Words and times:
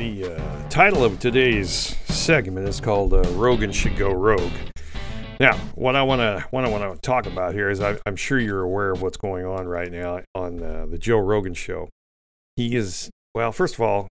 the 0.00 0.34
uh, 0.34 0.68
title 0.70 1.04
of 1.04 1.20
today's 1.20 1.68
segment 2.06 2.66
is 2.66 2.80
called 2.80 3.12
uh, 3.12 3.20
"Rogan 3.32 3.70
Should 3.70 3.98
Go 3.98 4.10
Rogue." 4.10 4.50
Now, 5.38 5.58
what 5.74 5.94
I 5.94 6.02
want 6.02 6.20
to 6.20 6.46
what 6.50 6.64
I 6.64 6.70
want 6.70 6.94
to 6.94 7.00
talk 7.02 7.26
about 7.26 7.52
here 7.52 7.68
is 7.68 7.82
I, 7.82 7.98
am 8.06 8.16
sure 8.16 8.38
you're 8.38 8.62
aware 8.62 8.92
of 8.92 9.02
what's 9.02 9.18
going 9.18 9.44
on 9.44 9.68
right 9.68 9.92
now 9.92 10.22
on 10.34 10.62
uh, 10.62 10.86
the 10.88 10.96
Joe 10.96 11.18
Rogan 11.18 11.52
show. 11.52 11.90
He 12.56 12.76
is 12.76 13.10
well, 13.34 13.52
first 13.52 13.74
of 13.74 13.82
all, 13.82 14.08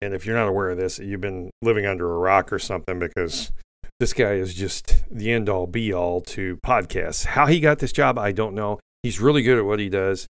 and 0.00 0.14
if 0.14 0.24
you're 0.24 0.36
not 0.36 0.46
aware 0.46 0.70
of 0.70 0.78
this, 0.78 1.00
you've 1.00 1.20
been 1.20 1.50
living 1.62 1.84
under 1.84 2.08
a 2.14 2.18
rock 2.18 2.52
or 2.52 2.60
something 2.60 3.00
because 3.00 3.50
this 3.98 4.12
guy 4.12 4.34
is 4.34 4.54
just 4.54 5.02
the 5.10 5.32
end 5.32 5.48
all 5.48 5.66
be 5.66 5.92
all 5.92 6.20
to 6.20 6.58
podcasts. 6.64 7.24
How 7.24 7.46
he 7.46 7.58
got 7.58 7.80
this 7.80 7.90
job, 7.90 8.20
I 8.20 8.30
don't 8.30 8.54
know. 8.54 8.78
He's 9.02 9.20
really 9.20 9.42
good 9.42 9.58
at 9.58 9.64
what 9.64 9.80
he 9.80 9.88
does. 9.88 10.28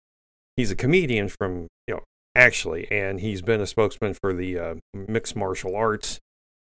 He's 0.56 0.70
a 0.70 0.76
comedian 0.76 1.28
from 1.28 1.66
you 1.86 1.96
know 1.96 2.02
actually, 2.36 2.86
and 2.90 3.20
he's 3.20 3.42
been 3.42 3.60
a 3.60 3.66
spokesman 3.66 4.14
for 4.14 4.32
the 4.34 4.58
uh, 4.58 4.74
mixed 4.94 5.34
martial 5.34 5.74
arts. 5.74 6.20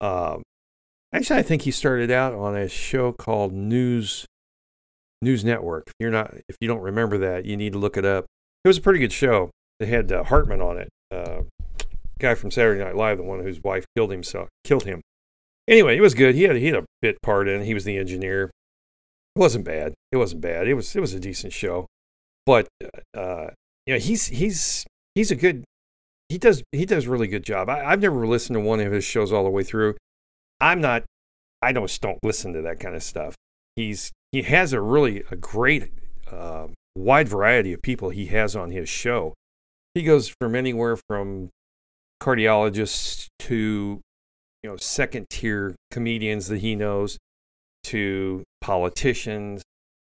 Um, 0.00 0.42
actually, 1.12 1.40
I 1.40 1.42
think 1.42 1.62
he 1.62 1.70
started 1.70 2.10
out 2.10 2.34
on 2.34 2.56
a 2.56 2.68
show 2.68 3.12
called 3.12 3.52
News 3.52 4.26
News 5.22 5.44
Network. 5.44 5.84
If 5.88 5.94
you're 5.98 6.10
not, 6.10 6.34
if 6.48 6.56
you 6.60 6.68
don't 6.68 6.82
remember 6.82 7.18
that, 7.18 7.46
you 7.46 7.56
need 7.56 7.72
to 7.72 7.78
look 7.78 7.96
it 7.96 8.04
up. 8.04 8.26
It 8.64 8.68
was 8.68 8.78
a 8.78 8.82
pretty 8.82 8.98
good 8.98 9.12
show. 9.12 9.50
It 9.80 9.88
had 9.88 10.12
uh, 10.12 10.24
Hartman 10.24 10.60
on 10.60 10.78
it, 10.78 10.88
uh, 11.10 11.42
guy 12.18 12.34
from 12.34 12.50
Saturday 12.50 12.82
Night 12.82 12.96
Live, 12.96 13.18
the 13.18 13.24
one 13.24 13.40
whose 13.40 13.62
wife 13.62 13.84
killed 13.96 14.10
himself, 14.10 14.48
killed 14.64 14.84
him. 14.84 15.00
Anyway, 15.66 15.96
it 15.96 16.00
was 16.00 16.14
good. 16.14 16.34
He 16.34 16.42
had 16.42 16.56
he 16.56 16.66
had 16.66 16.76
a 16.76 16.84
bit 17.00 17.16
part 17.22 17.48
in. 17.48 17.62
It. 17.62 17.64
He 17.64 17.74
was 17.74 17.84
the 17.84 17.96
engineer. 17.96 18.50
It 19.34 19.38
wasn't 19.38 19.64
bad. 19.64 19.94
It 20.12 20.18
wasn't 20.18 20.42
bad. 20.42 20.68
It 20.68 20.74
was 20.74 20.94
it 20.94 21.00
was 21.00 21.14
a 21.14 21.20
decent 21.20 21.52
show, 21.52 21.86
but 22.44 22.68
uh, 23.16 23.48
you 23.86 23.94
know 23.94 23.98
he's 23.98 24.26
he's 24.26 24.84
he's 25.14 25.30
a 25.30 25.36
good 25.36 25.64
he 26.28 26.38
does 26.38 26.62
he 26.72 26.86
does 26.86 27.06
really 27.06 27.28
good 27.28 27.44
job. 27.44 27.68
I, 27.68 27.90
have 27.90 28.00
never 28.00 28.26
listened 28.26 28.54
to 28.54 28.60
one 28.60 28.80
of 28.80 28.92
his 28.92 29.04
shows 29.04 29.32
all 29.32 29.44
the 29.44 29.50
way 29.50 29.62
through. 29.62 29.94
I'm 30.60 30.80
not 30.80 31.04
I 31.62 31.72
don't 31.72 31.98
don't 32.00 32.18
listen 32.22 32.52
to 32.54 32.62
that 32.62 32.80
kind 32.80 32.94
of 32.94 33.02
stuff. 33.02 33.34
He's 33.76 34.10
he 34.32 34.42
has 34.42 34.72
a 34.72 34.80
really 34.80 35.22
a 35.30 35.36
great 35.36 35.92
uh, 36.30 36.68
wide 36.96 37.28
variety 37.28 37.72
of 37.72 37.82
people 37.82 38.10
he 38.10 38.26
has 38.26 38.56
on 38.56 38.70
his 38.70 38.88
show. 38.88 39.34
He 39.94 40.02
goes 40.02 40.34
from 40.40 40.54
anywhere 40.54 40.96
from 41.08 41.50
cardiologists 42.22 43.26
to 43.40 44.00
you 44.62 44.70
know 44.70 44.76
second 44.76 45.28
tier 45.30 45.74
comedians 45.90 46.48
that 46.48 46.58
he 46.58 46.74
knows 46.74 47.18
to 47.84 48.42
politicians 48.60 49.62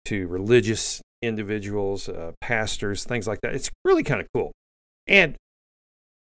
to 0.05 0.25
religious 0.27 1.01
individuals, 1.21 2.07
uh, 2.07 2.31
pastors, 2.39 3.03
things 3.03 3.27
like 3.27 3.41
that. 3.41 3.53
It's 3.53 3.69
really 3.83 4.03
kind 4.03 4.21
of 4.21 4.27
cool. 4.33 4.53
And 5.08 5.36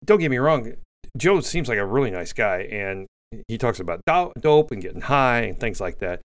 don't 0.04 0.20
get 0.20 0.30
me 0.30 0.38
wrong, 0.38 0.72
Joe 1.16 1.40
seems 1.40 1.68
like 1.68 1.78
a 1.78 1.86
really 1.86 2.10
nice 2.10 2.32
guy, 2.32 2.62
and 2.62 3.06
he 3.48 3.58
talks 3.58 3.80
about 3.80 4.02
dope 4.04 4.70
and 4.70 4.82
getting 4.82 5.02
high 5.02 5.42
and 5.42 5.58
things 5.58 5.80
like 5.80 5.98
that, 5.98 6.20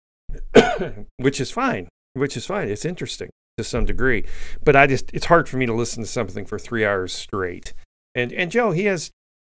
which 1.18 1.40
is 1.40 1.52
fine. 1.52 1.88
Which 2.14 2.36
is 2.36 2.46
fine. 2.46 2.70
It's 2.70 2.86
interesting 2.86 3.30
to 3.58 3.64
some 3.64 3.86
degree, 3.86 4.26
but 4.64 4.76
I 4.76 4.88
just 4.88 5.12
it's 5.14 5.28
hard 5.28 5.48
for 5.48 5.58
me 5.58 5.66
to 5.66 5.74
listen 5.74 6.02
to 6.04 6.10
something 6.10 6.46
for 6.46 6.58
three 6.58 6.84
hours 6.84 7.14
straight. 7.14 7.74
And 8.16 8.32
and 8.34 8.52
Joe, 8.52 8.72
he 8.72 8.86
has 8.86 9.12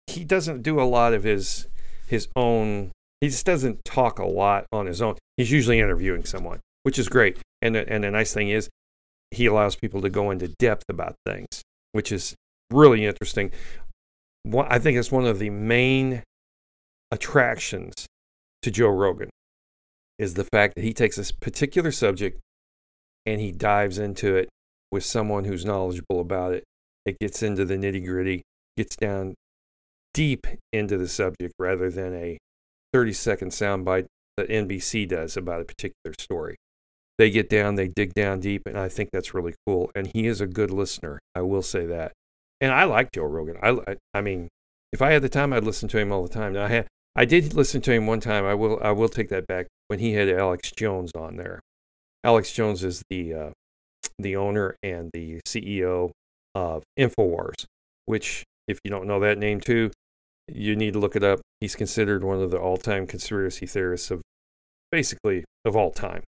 he 0.06 0.24
doesn't 0.24 0.62
do 0.62 0.80
a 0.80 0.84
lot 0.84 1.14
of 1.14 1.24
his 1.24 1.68
his 2.06 2.28
own. 2.36 2.92
He 3.20 3.28
just 3.28 3.46
doesn't 3.46 3.84
talk 3.84 4.18
a 4.18 4.26
lot 4.26 4.66
on 4.72 4.86
his 4.86 5.02
own. 5.02 5.16
He's 5.36 5.50
usually 5.50 5.80
interviewing 5.80 6.24
someone, 6.24 6.60
which 6.84 6.98
is 6.98 7.08
great. 7.08 7.38
And 7.60 7.76
and 7.76 8.04
the 8.04 8.10
nice 8.10 8.32
thing 8.32 8.50
is, 8.50 8.68
he 9.30 9.46
allows 9.46 9.74
people 9.74 10.00
to 10.02 10.10
go 10.10 10.30
into 10.30 10.48
depth 10.48 10.84
about 10.88 11.16
things, 11.26 11.62
which 11.92 12.12
is 12.12 12.34
really 12.70 13.04
interesting. 13.04 13.50
I 14.54 14.78
think 14.78 14.98
it's 14.98 15.12
one 15.12 15.26
of 15.26 15.38
the 15.38 15.50
main 15.50 16.22
attractions 17.10 18.06
to 18.62 18.70
Joe 18.70 18.88
Rogan 18.88 19.30
is 20.18 20.34
the 20.34 20.44
fact 20.44 20.74
that 20.76 20.84
he 20.84 20.92
takes 20.92 21.16
this 21.16 21.32
particular 21.32 21.90
subject 21.90 22.40
and 23.26 23.40
he 23.40 23.52
dives 23.52 23.98
into 23.98 24.36
it 24.36 24.48
with 24.92 25.04
someone 25.04 25.44
who's 25.44 25.64
knowledgeable 25.64 26.20
about 26.20 26.52
it. 26.52 26.64
It 27.06 27.18
gets 27.18 27.42
into 27.42 27.64
the 27.64 27.74
nitty 27.74 28.04
gritty, 28.04 28.42
gets 28.76 28.96
down 28.96 29.34
deep 30.12 30.46
into 30.72 30.96
the 30.96 31.08
subject 31.08 31.52
rather 31.58 31.90
than 31.90 32.14
a 32.14 32.38
30 32.92 33.12
second 33.12 33.50
soundbite 33.50 34.06
that 34.36 34.48
NBC 34.48 35.08
does 35.08 35.36
about 35.36 35.60
a 35.60 35.64
particular 35.64 36.14
story. 36.18 36.56
They 37.18 37.30
get 37.30 37.48
down, 37.48 37.76
they 37.76 37.88
dig 37.88 38.14
down 38.14 38.40
deep, 38.40 38.62
and 38.66 38.78
I 38.78 38.88
think 38.88 39.10
that's 39.12 39.34
really 39.34 39.54
cool. 39.66 39.90
And 39.94 40.10
he 40.12 40.26
is 40.26 40.40
a 40.40 40.46
good 40.46 40.70
listener. 40.70 41.20
I 41.34 41.42
will 41.42 41.62
say 41.62 41.86
that 41.86 42.12
and 42.64 42.72
I 42.72 42.84
like 42.84 43.12
Joe 43.12 43.24
Rogan. 43.24 43.58
I, 43.62 43.96
I 44.14 44.22
mean, 44.22 44.48
if 44.90 45.02
I 45.02 45.12
had 45.12 45.20
the 45.20 45.28
time, 45.28 45.52
I'd 45.52 45.64
listen 45.64 45.86
to 45.90 45.98
him 45.98 46.10
all 46.10 46.22
the 46.22 46.32
time. 46.32 46.54
Now, 46.54 46.64
I 46.64 46.68
had, 46.68 46.86
I 47.14 47.26
did 47.26 47.52
listen 47.52 47.82
to 47.82 47.92
him 47.92 48.06
one 48.06 48.20
time. 48.20 48.46
I 48.46 48.54
will, 48.54 48.78
I 48.82 48.90
will 48.90 49.10
take 49.10 49.28
that 49.28 49.46
back 49.46 49.66
when 49.88 49.98
he 49.98 50.14
had 50.14 50.30
Alex 50.30 50.72
Jones 50.72 51.12
on 51.14 51.36
there. 51.36 51.60
Alex 52.24 52.52
Jones 52.52 52.82
is 52.82 53.02
the, 53.10 53.34
uh, 53.34 53.50
the 54.18 54.34
owner 54.34 54.76
and 54.82 55.10
the 55.12 55.40
CEO 55.46 56.12
of 56.54 56.84
Infowars, 56.98 57.66
which, 58.06 58.44
if 58.66 58.78
you 58.82 58.90
don't 58.90 59.06
know 59.06 59.20
that 59.20 59.36
name 59.36 59.60
too, 59.60 59.90
you 60.48 60.74
need 60.74 60.94
to 60.94 60.98
look 60.98 61.16
it 61.16 61.22
up. 61.22 61.40
He's 61.60 61.76
considered 61.76 62.24
one 62.24 62.40
of 62.40 62.50
the 62.50 62.58
all-time 62.58 63.06
conspiracy 63.06 63.66
theorists 63.66 64.10
of 64.10 64.22
basically 64.90 65.44
of 65.66 65.76
all 65.76 65.90
time. 65.90 66.22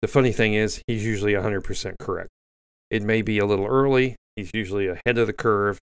The 0.00 0.08
funny 0.08 0.32
thing 0.32 0.54
is, 0.54 0.80
he's 0.86 1.04
usually 1.04 1.34
100% 1.34 1.98
correct. 1.98 2.30
It 2.90 3.02
may 3.02 3.22
be 3.22 3.38
a 3.38 3.46
little 3.46 3.66
early, 3.66 4.16
He's 4.38 4.52
usually 4.54 4.86
ahead 4.86 5.18
of 5.18 5.26
the 5.26 5.32
curve. 5.32 5.80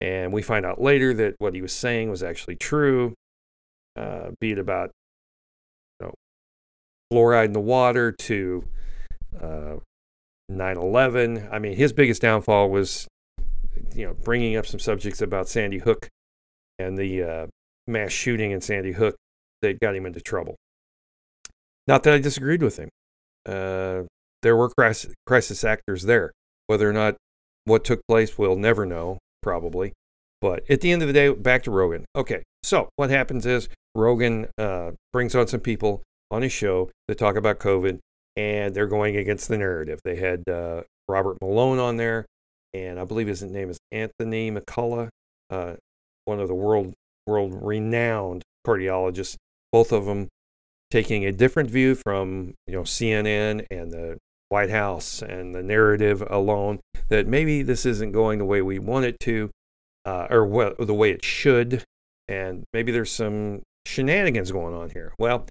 And 0.00 0.32
we 0.32 0.40
find 0.40 0.64
out 0.64 0.80
later 0.80 1.12
that 1.12 1.34
what 1.38 1.54
he 1.54 1.60
was 1.60 1.74
saying 1.74 2.08
was 2.08 2.22
actually 2.22 2.56
true, 2.56 3.12
uh, 3.96 4.30
be 4.40 4.52
it 4.52 4.58
about 4.58 4.90
you 6.00 6.06
know, 6.06 6.14
fluoride 7.12 7.44
in 7.44 7.52
the 7.52 7.60
water 7.60 8.10
to 8.10 8.64
uh, 9.38 9.76
9 10.48 10.76
11. 10.78 11.48
I 11.52 11.58
mean, 11.58 11.76
his 11.76 11.92
biggest 11.92 12.22
downfall 12.22 12.70
was 12.70 13.06
you 13.94 14.06
know, 14.06 14.14
bringing 14.14 14.56
up 14.56 14.66
some 14.66 14.80
subjects 14.80 15.20
about 15.20 15.48
Sandy 15.48 15.78
Hook 15.78 16.08
and 16.78 16.96
the 16.96 17.22
uh, 17.22 17.46
mass 17.86 18.10
shooting 18.10 18.52
in 18.52 18.62
Sandy 18.62 18.92
Hook 18.92 19.16
that 19.60 19.80
got 19.80 19.94
him 19.94 20.06
into 20.06 20.20
trouble. 20.20 20.56
Not 21.86 22.04
that 22.04 22.14
I 22.14 22.18
disagreed 22.18 22.62
with 22.62 22.78
him. 22.78 22.88
Uh, 23.44 24.04
there 24.42 24.56
were 24.56 24.70
crisis, 24.70 25.64
actors 25.64 26.02
there. 26.02 26.32
Whether 26.66 26.88
or 26.88 26.92
not 26.92 27.16
what 27.64 27.84
took 27.84 28.00
place, 28.06 28.36
we'll 28.36 28.56
never 28.56 28.84
know, 28.84 29.18
probably. 29.42 29.92
But 30.40 30.68
at 30.68 30.80
the 30.80 30.90
end 30.90 31.02
of 31.02 31.08
the 31.08 31.14
day, 31.14 31.32
back 31.32 31.62
to 31.64 31.70
Rogan. 31.70 32.04
Okay, 32.16 32.42
so 32.62 32.88
what 32.96 33.10
happens 33.10 33.46
is 33.46 33.68
Rogan 33.94 34.48
uh, 34.58 34.92
brings 35.12 35.34
on 35.34 35.46
some 35.46 35.60
people 35.60 36.02
on 36.30 36.42
his 36.42 36.52
show 36.52 36.90
to 37.08 37.14
talk 37.14 37.36
about 37.36 37.60
COVID, 37.60 37.98
and 38.36 38.74
they're 38.74 38.86
going 38.86 39.16
against 39.16 39.48
the 39.48 39.58
narrative. 39.58 40.00
They 40.04 40.16
had 40.16 40.48
uh, 40.48 40.82
Robert 41.08 41.38
Malone 41.40 41.78
on 41.78 41.96
there, 41.96 42.26
and 42.74 42.98
I 42.98 43.04
believe 43.04 43.28
his 43.28 43.42
name 43.42 43.70
is 43.70 43.78
Anthony 43.92 44.50
McCullough, 44.50 45.08
uh, 45.50 45.74
one 46.24 46.40
of 46.40 46.48
the 46.48 46.54
world 46.54 46.92
world 47.26 47.56
renowned 47.62 48.42
cardiologists. 48.66 49.36
Both 49.70 49.92
of 49.92 50.06
them 50.06 50.28
taking 50.90 51.24
a 51.24 51.32
different 51.32 51.70
view 51.70 51.94
from 51.94 52.54
you 52.66 52.74
know 52.74 52.82
CNN 52.82 53.66
and 53.70 53.90
the 53.90 54.18
White 54.52 54.70
House 54.70 55.22
and 55.22 55.54
the 55.54 55.62
narrative 55.62 56.22
alone 56.28 56.78
that 57.08 57.26
maybe 57.26 57.62
this 57.62 57.86
isn't 57.86 58.12
going 58.12 58.38
the 58.38 58.44
way 58.44 58.60
we 58.60 58.78
want 58.78 59.06
it 59.06 59.18
to, 59.20 59.50
uh, 60.04 60.26
or 60.28 60.74
the 60.78 60.94
way 60.94 61.10
it 61.10 61.24
should, 61.24 61.82
and 62.28 62.62
maybe 62.74 62.92
there's 62.92 63.10
some 63.10 63.62
shenanigans 63.86 64.52
going 64.52 64.74
on 64.74 64.90
here. 64.90 65.14
Well, 65.18 65.46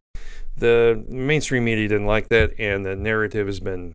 the 0.55 1.03
mainstream 1.09 1.65
media 1.65 1.87
didn't 1.87 2.05
like 2.05 2.29
that, 2.29 2.53
and 2.59 2.85
the 2.85 2.95
narrative 2.95 3.47
has 3.47 3.59
been 3.59 3.93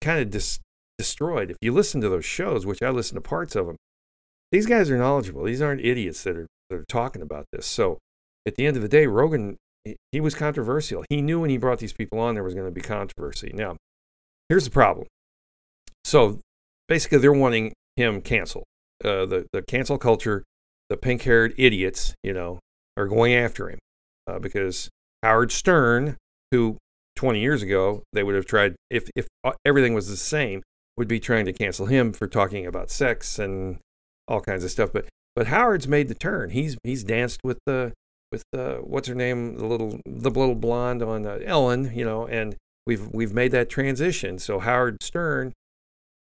kind 0.00 0.20
of 0.20 0.30
dis- 0.30 0.58
destroyed. 0.96 1.50
If 1.50 1.58
you 1.60 1.72
listen 1.72 2.00
to 2.00 2.08
those 2.08 2.24
shows, 2.24 2.64
which 2.64 2.82
I 2.82 2.88
listen 2.88 3.16
to 3.16 3.20
parts 3.20 3.54
of 3.54 3.66
them, 3.66 3.76
these 4.52 4.64
guys 4.64 4.90
are 4.90 4.96
knowledgeable. 4.96 5.44
These 5.44 5.60
aren't 5.60 5.84
idiots 5.84 6.24
that 6.24 6.36
are 6.36 6.46
that 6.70 6.76
are 6.76 6.84
talking 6.88 7.20
about 7.20 7.44
this. 7.52 7.66
So, 7.66 7.98
at 8.46 8.54
the 8.56 8.64
end 8.64 8.76
of 8.76 8.82
the 8.82 8.88
day, 8.88 9.06
Rogan 9.06 9.58
he 10.12 10.20
was 10.20 10.34
controversial. 10.34 11.04
He 11.08 11.22
knew 11.22 11.40
when 11.40 11.50
he 11.50 11.56
brought 11.56 11.78
these 11.78 11.92
people 11.92 12.18
on 12.18 12.34
there 12.34 12.44
was 12.44 12.54
going 12.54 12.66
to 12.66 12.72
be 12.72 12.80
controversy. 12.80 13.50
Now, 13.54 13.76
Here's 14.50 14.64
the 14.64 14.70
problem. 14.70 15.06
So 16.04 16.40
basically, 16.88 17.18
they're 17.18 17.32
wanting 17.32 17.72
him 17.96 18.20
canceled. 18.20 18.64
Uh, 19.02 19.24
the 19.24 19.46
the 19.52 19.62
cancel 19.62 19.96
culture, 19.96 20.42
the 20.88 20.96
pink 20.96 21.22
haired 21.22 21.54
idiots, 21.56 22.14
you 22.24 22.34
know, 22.34 22.58
are 22.96 23.06
going 23.06 23.32
after 23.32 23.70
him. 23.70 23.78
uh, 24.26 24.40
because 24.40 24.90
Howard 25.22 25.52
Stern, 25.52 26.16
who 26.50 26.76
20 27.16 27.40
years 27.40 27.62
ago 27.62 28.02
they 28.12 28.22
would 28.22 28.34
have 28.34 28.44
tried, 28.44 28.74
if 28.90 29.08
if 29.14 29.28
uh, 29.44 29.52
everything 29.64 29.94
was 29.94 30.08
the 30.08 30.16
same, 30.16 30.62
would 30.96 31.08
be 31.08 31.20
trying 31.20 31.44
to 31.46 31.52
cancel 31.52 31.86
him 31.86 32.12
for 32.12 32.26
talking 32.26 32.66
about 32.66 32.90
sex 32.90 33.38
and 33.38 33.78
all 34.26 34.40
kinds 34.40 34.64
of 34.64 34.70
stuff. 34.72 34.90
But 34.92 35.06
but 35.36 35.46
Howard's 35.46 35.86
made 35.86 36.08
the 36.08 36.14
turn. 36.14 36.50
He's 36.50 36.76
he's 36.82 37.04
danced 37.04 37.40
with 37.44 37.58
the 37.66 37.92
with 38.32 38.42
the 38.50 38.80
what's 38.82 39.06
her 39.06 39.14
name, 39.14 39.58
the 39.58 39.66
little 39.66 40.00
the 40.04 40.30
little 40.30 40.56
blonde 40.56 41.02
on 41.04 41.24
uh, 41.24 41.38
Ellen, 41.44 41.92
you 41.94 42.04
know, 42.04 42.26
and 42.26 42.56
we've 42.90 43.08
we've 43.12 43.32
made 43.32 43.52
that 43.52 43.70
transition. 43.70 44.36
So 44.40 44.58
Howard 44.58 45.00
Stern, 45.00 45.52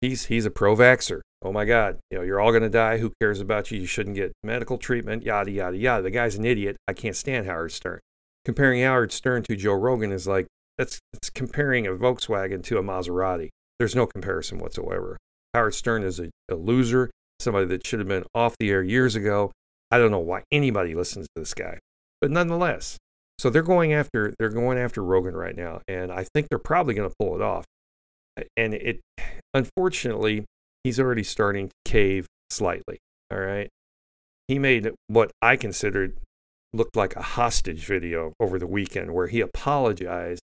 he's 0.02 0.26
he's 0.26 0.44
a 0.44 0.50
pro-vaxer. 0.50 1.22
Oh 1.40 1.50
my 1.50 1.64
God, 1.64 1.98
you 2.10 2.18
know, 2.18 2.24
you're 2.24 2.40
all 2.40 2.50
going 2.50 2.62
to 2.62 2.68
die. 2.68 2.98
Who 2.98 3.10
cares 3.22 3.40
about 3.40 3.70
you? 3.70 3.80
You 3.80 3.86
shouldn't 3.86 4.16
get 4.16 4.32
medical 4.42 4.76
treatment. 4.76 5.22
Yada 5.22 5.50
yada 5.50 5.78
yada. 5.78 6.02
The 6.02 6.10
guy's 6.10 6.34
an 6.34 6.44
idiot. 6.44 6.76
I 6.86 6.92
can't 6.92 7.16
stand 7.16 7.46
Howard 7.46 7.72
Stern. 7.72 8.00
Comparing 8.44 8.82
Howard 8.82 9.12
Stern 9.12 9.44
to 9.44 9.56
Joe 9.56 9.72
Rogan 9.72 10.12
is 10.12 10.26
like 10.26 10.46
that's 10.76 10.98
that's 11.14 11.30
comparing 11.30 11.86
a 11.86 11.92
Volkswagen 11.92 12.62
to 12.64 12.76
a 12.76 12.82
Maserati. 12.82 13.48
There's 13.78 13.96
no 13.96 14.06
comparison 14.06 14.58
whatsoever. 14.58 15.16
Howard 15.54 15.74
Stern 15.74 16.02
is 16.02 16.20
a, 16.20 16.28
a 16.50 16.54
loser, 16.54 17.08
somebody 17.40 17.66
that 17.68 17.86
should 17.86 18.00
have 18.00 18.08
been 18.08 18.24
off 18.34 18.56
the 18.58 18.70
air 18.70 18.82
years 18.82 19.14
ago. 19.14 19.52
I 19.90 19.96
don't 19.96 20.10
know 20.10 20.18
why 20.18 20.42
anybody 20.52 20.94
listens 20.94 21.26
to 21.34 21.40
this 21.40 21.54
guy, 21.54 21.78
but 22.20 22.30
nonetheless, 22.30 22.98
so 23.38 23.50
they're 23.50 23.62
going 23.62 23.92
after 23.92 24.34
they're 24.38 24.48
going 24.48 24.78
after 24.78 25.02
Rogan 25.02 25.36
right 25.36 25.56
now, 25.56 25.80
and 25.86 26.10
I 26.10 26.24
think 26.34 26.48
they're 26.48 26.58
probably 26.58 26.94
going 26.94 27.08
to 27.08 27.14
pull 27.18 27.34
it 27.34 27.42
off. 27.42 27.64
And 28.56 28.74
it, 28.74 29.00
unfortunately, 29.54 30.44
he's 30.84 31.00
already 31.00 31.24
starting 31.24 31.68
to 31.68 31.74
cave 31.84 32.26
slightly. 32.50 32.98
All 33.32 33.38
right, 33.38 33.68
he 34.48 34.58
made 34.58 34.90
what 35.06 35.30
I 35.40 35.56
considered 35.56 36.16
looked 36.72 36.96
like 36.96 37.16
a 37.16 37.22
hostage 37.22 37.86
video 37.86 38.32
over 38.40 38.58
the 38.58 38.66
weekend, 38.66 39.14
where 39.14 39.28
he 39.28 39.40
apologized 39.40 40.42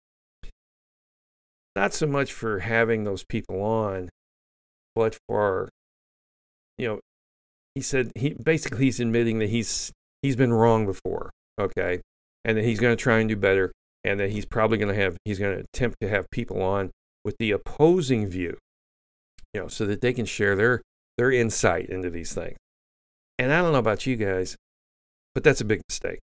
not 1.74 1.94
so 1.94 2.06
much 2.06 2.32
for 2.32 2.58
having 2.60 3.04
those 3.04 3.24
people 3.24 3.62
on, 3.62 4.10
but 4.94 5.16
for 5.28 5.70
you 6.76 6.88
know, 6.88 7.00
he 7.74 7.80
said 7.80 8.12
he 8.16 8.30
basically 8.34 8.84
he's 8.84 9.00
admitting 9.00 9.38
that 9.38 9.48
he's 9.48 9.92
he's 10.20 10.36
been 10.36 10.52
wrong 10.52 10.84
before. 10.84 11.30
Okay, 11.58 12.00
and 12.44 12.56
that 12.56 12.64
he's 12.64 12.80
going 12.80 12.96
to 12.96 13.02
try 13.02 13.18
and 13.18 13.28
do 13.28 13.36
better, 13.36 13.72
and 14.04 14.18
that 14.20 14.30
he's 14.30 14.46
probably 14.46 14.78
going 14.78 14.94
to 14.94 15.00
have 15.00 15.16
he's 15.24 15.38
going 15.38 15.56
to 15.56 15.64
attempt 15.72 15.96
to 16.00 16.08
have 16.08 16.30
people 16.30 16.62
on 16.62 16.90
with 17.24 17.36
the 17.38 17.50
opposing 17.50 18.26
view, 18.26 18.56
you 19.54 19.60
know, 19.60 19.68
so 19.68 19.86
that 19.86 20.00
they 20.00 20.12
can 20.12 20.26
share 20.26 20.56
their 20.56 20.82
their 21.18 21.30
insight 21.30 21.88
into 21.88 22.10
these 22.10 22.32
things. 22.32 22.56
And 23.38 23.52
I 23.52 23.60
don't 23.60 23.72
know 23.72 23.78
about 23.78 24.06
you 24.06 24.16
guys, 24.16 24.56
but 25.34 25.44
that's 25.44 25.60
a 25.60 25.64
big 25.64 25.82
mistake. 25.88 26.20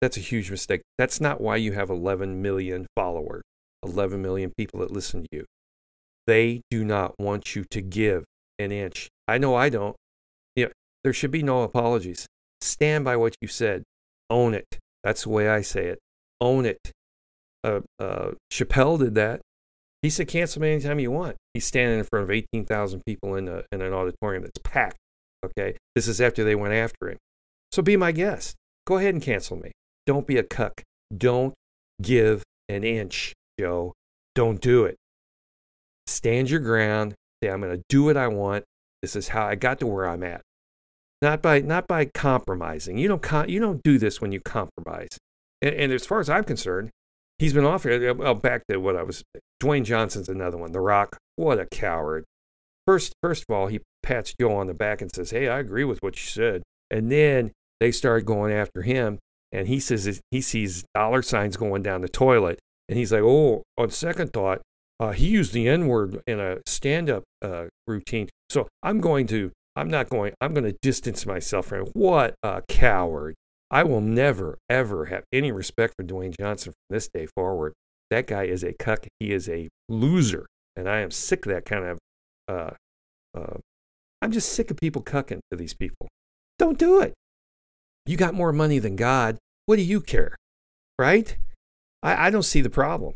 That's 0.00 0.16
a 0.16 0.20
huge 0.20 0.50
mistake. 0.50 0.82
That's 0.98 1.20
not 1.20 1.40
why 1.40 1.56
you 1.56 1.72
have 1.72 1.88
11 1.88 2.42
million 2.42 2.86
followers, 2.94 3.42
11 3.82 4.20
million 4.20 4.52
people 4.56 4.80
that 4.80 4.90
listen 4.90 5.22
to 5.22 5.28
you. 5.32 5.44
They 6.26 6.62
do 6.70 6.84
not 6.84 7.18
want 7.18 7.54
you 7.54 7.64
to 7.70 7.80
give 7.80 8.24
an 8.58 8.72
inch. 8.72 9.08
I 9.26 9.38
know 9.38 9.54
I 9.54 9.68
don't. 9.68 9.96
You 10.54 10.66
know, 10.66 10.72
there 11.04 11.12
should 11.12 11.30
be 11.30 11.42
no 11.42 11.62
apologies. 11.62 12.26
Stand 12.60 13.04
by 13.04 13.16
what 13.16 13.36
you 13.40 13.48
said. 13.48 13.84
Own 14.28 14.54
it. 14.54 14.78
That's 15.06 15.22
the 15.22 15.28
way 15.28 15.48
I 15.48 15.60
say 15.60 15.86
it. 15.86 16.00
Own 16.40 16.66
it. 16.66 16.90
Uh, 17.62 17.82
uh, 18.00 18.32
Chappelle 18.52 18.98
did 18.98 19.14
that. 19.14 19.40
He 20.02 20.10
said, 20.10 20.26
cancel 20.26 20.60
me 20.60 20.72
anytime 20.72 20.98
you 20.98 21.12
want. 21.12 21.36
He's 21.54 21.64
standing 21.64 22.00
in 22.00 22.04
front 22.04 22.24
of 22.24 22.30
18,000 22.32 23.02
people 23.06 23.36
in, 23.36 23.46
a, 23.46 23.62
in 23.70 23.82
an 23.82 23.92
auditorium 23.92 24.42
that's 24.42 24.58
packed. 24.64 24.96
Okay. 25.44 25.76
This 25.94 26.08
is 26.08 26.20
after 26.20 26.42
they 26.42 26.56
went 26.56 26.74
after 26.74 27.08
him. 27.08 27.18
So 27.70 27.82
be 27.82 27.96
my 27.96 28.10
guest. 28.10 28.56
Go 28.84 28.96
ahead 28.96 29.14
and 29.14 29.22
cancel 29.22 29.56
me. 29.56 29.70
Don't 30.06 30.26
be 30.26 30.38
a 30.38 30.42
cuck. 30.42 30.82
Don't 31.16 31.54
give 32.02 32.42
an 32.68 32.82
inch, 32.82 33.32
Joe. 33.60 33.92
Don't 34.34 34.60
do 34.60 34.86
it. 34.86 34.96
Stand 36.08 36.50
your 36.50 36.58
ground. 36.58 37.14
Say, 37.44 37.48
I'm 37.48 37.60
going 37.60 37.76
to 37.76 37.82
do 37.88 38.02
what 38.02 38.16
I 38.16 38.26
want. 38.26 38.64
This 39.02 39.14
is 39.14 39.28
how 39.28 39.46
I 39.46 39.54
got 39.54 39.78
to 39.78 39.86
where 39.86 40.08
I'm 40.08 40.24
at 40.24 40.42
not 41.22 41.42
by 41.42 41.60
not 41.60 41.86
by 41.86 42.04
compromising. 42.04 42.98
You 42.98 43.08
don't 43.08 43.22
com- 43.22 43.48
you 43.48 43.60
don't 43.60 43.82
do 43.82 43.98
this 43.98 44.20
when 44.20 44.32
you 44.32 44.40
compromise. 44.40 45.18
And, 45.62 45.74
and, 45.74 45.92
as 45.92 46.04
far 46.04 46.20
as 46.20 46.28
I'm 46.28 46.44
concerned, 46.44 46.90
he's 47.38 47.54
been 47.54 47.64
off 47.64 47.84
here. 47.84 48.12
Well, 48.12 48.34
back 48.34 48.62
to 48.68 48.78
what 48.78 48.96
I 48.96 49.02
was. 49.02 49.22
Dwayne 49.62 49.84
Johnson's 49.84 50.28
another 50.28 50.58
one. 50.58 50.72
The 50.72 50.80
Rock, 50.80 51.16
what 51.36 51.58
a 51.58 51.66
coward. 51.66 52.24
First, 52.86 53.14
first 53.22 53.44
of 53.48 53.54
all, 53.54 53.68
he 53.68 53.80
pats 54.02 54.34
Joe 54.38 54.54
on 54.54 54.66
the 54.66 54.74
back 54.74 55.00
and 55.00 55.12
says, 55.12 55.30
"Hey, 55.30 55.48
I 55.48 55.58
agree 55.58 55.84
with 55.84 56.02
what 56.02 56.16
you 56.16 56.28
said." 56.28 56.62
And 56.90 57.10
then 57.10 57.52
they 57.80 57.90
start 57.90 58.26
going 58.26 58.52
after 58.52 58.82
him, 58.82 59.18
and 59.50 59.66
he 59.66 59.80
says 59.80 60.20
he 60.30 60.40
sees 60.40 60.84
dollar 60.94 61.22
signs 61.22 61.56
going 61.56 61.82
down 61.82 62.02
the 62.02 62.08
toilet, 62.08 62.58
and 62.88 62.98
he's 62.98 63.12
like, 63.12 63.22
"Oh, 63.22 63.62
on 63.78 63.90
second 63.90 64.32
thought, 64.32 64.60
uh, 65.00 65.12
he 65.12 65.28
used 65.28 65.52
the 65.52 65.68
N 65.68 65.88
word 65.88 66.22
in 66.26 66.40
a 66.40 66.58
stand-up 66.66 67.24
uh, 67.42 67.66
routine, 67.86 68.28
so 68.48 68.68
I'm 68.82 69.00
going 69.00 69.26
to 69.28 69.52
I'm 69.76 69.88
not 69.88 70.08
going, 70.08 70.32
I'm 70.40 70.54
going 70.54 70.64
to 70.64 70.76
distance 70.80 71.26
myself 71.26 71.66
from 71.66 71.82
him. 71.82 71.86
What 71.92 72.34
a 72.42 72.62
coward. 72.66 73.34
I 73.70 73.82
will 73.82 74.00
never, 74.00 74.58
ever 74.70 75.06
have 75.06 75.24
any 75.32 75.52
respect 75.52 75.94
for 75.98 76.04
Dwayne 76.04 76.34
Johnson 76.38 76.72
from 76.72 76.94
this 76.96 77.08
day 77.12 77.26
forward. 77.26 77.74
That 78.10 78.26
guy 78.26 78.44
is 78.44 78.64
a 78.64 78.72
cuck. 78.72 79.06
He 79.20 79.32
is 79.32 79.48
a 79.48 79.68
loser. 79.88 80.46
And 80.76 80.88
I 80.88 81.00
am 81.00 81.10
sick 81.10 81.44
of 81.44 81.52
that 81.52 81.66
kind 81.66 81.84
of, 81.84 81.98
uh, 82.48 82.70
uh, 83.36 83.58
I'm 84.22 84.32
just 84.32 84.52
sick 84.52 84.70
of 84.70 84.78
people 84.78 85.02
cucking 85.02 85.40
to 85.50 85.56
these 85.56 85.74
people. 85.74 86.08
Don't 86.58 86.78
do 86.78 87.00
it. 87.02 87.12
You 88.06 88.16
got 88.16 88.34
more 88.34 88.52
money 88.52 88.78
than 88.78 88.96
God. 88.96 89.36
What 89.66 89.76
do 89.76 89.82
you 89.82 90.00
care? 90.00 90.36
Right? 90.98 91.36
I, 92.02 92.28
I 92.28 92.30
don't 92.30 92.44
see 92.44 92.62
the 92.62 92.70
problem. 92.70 93.14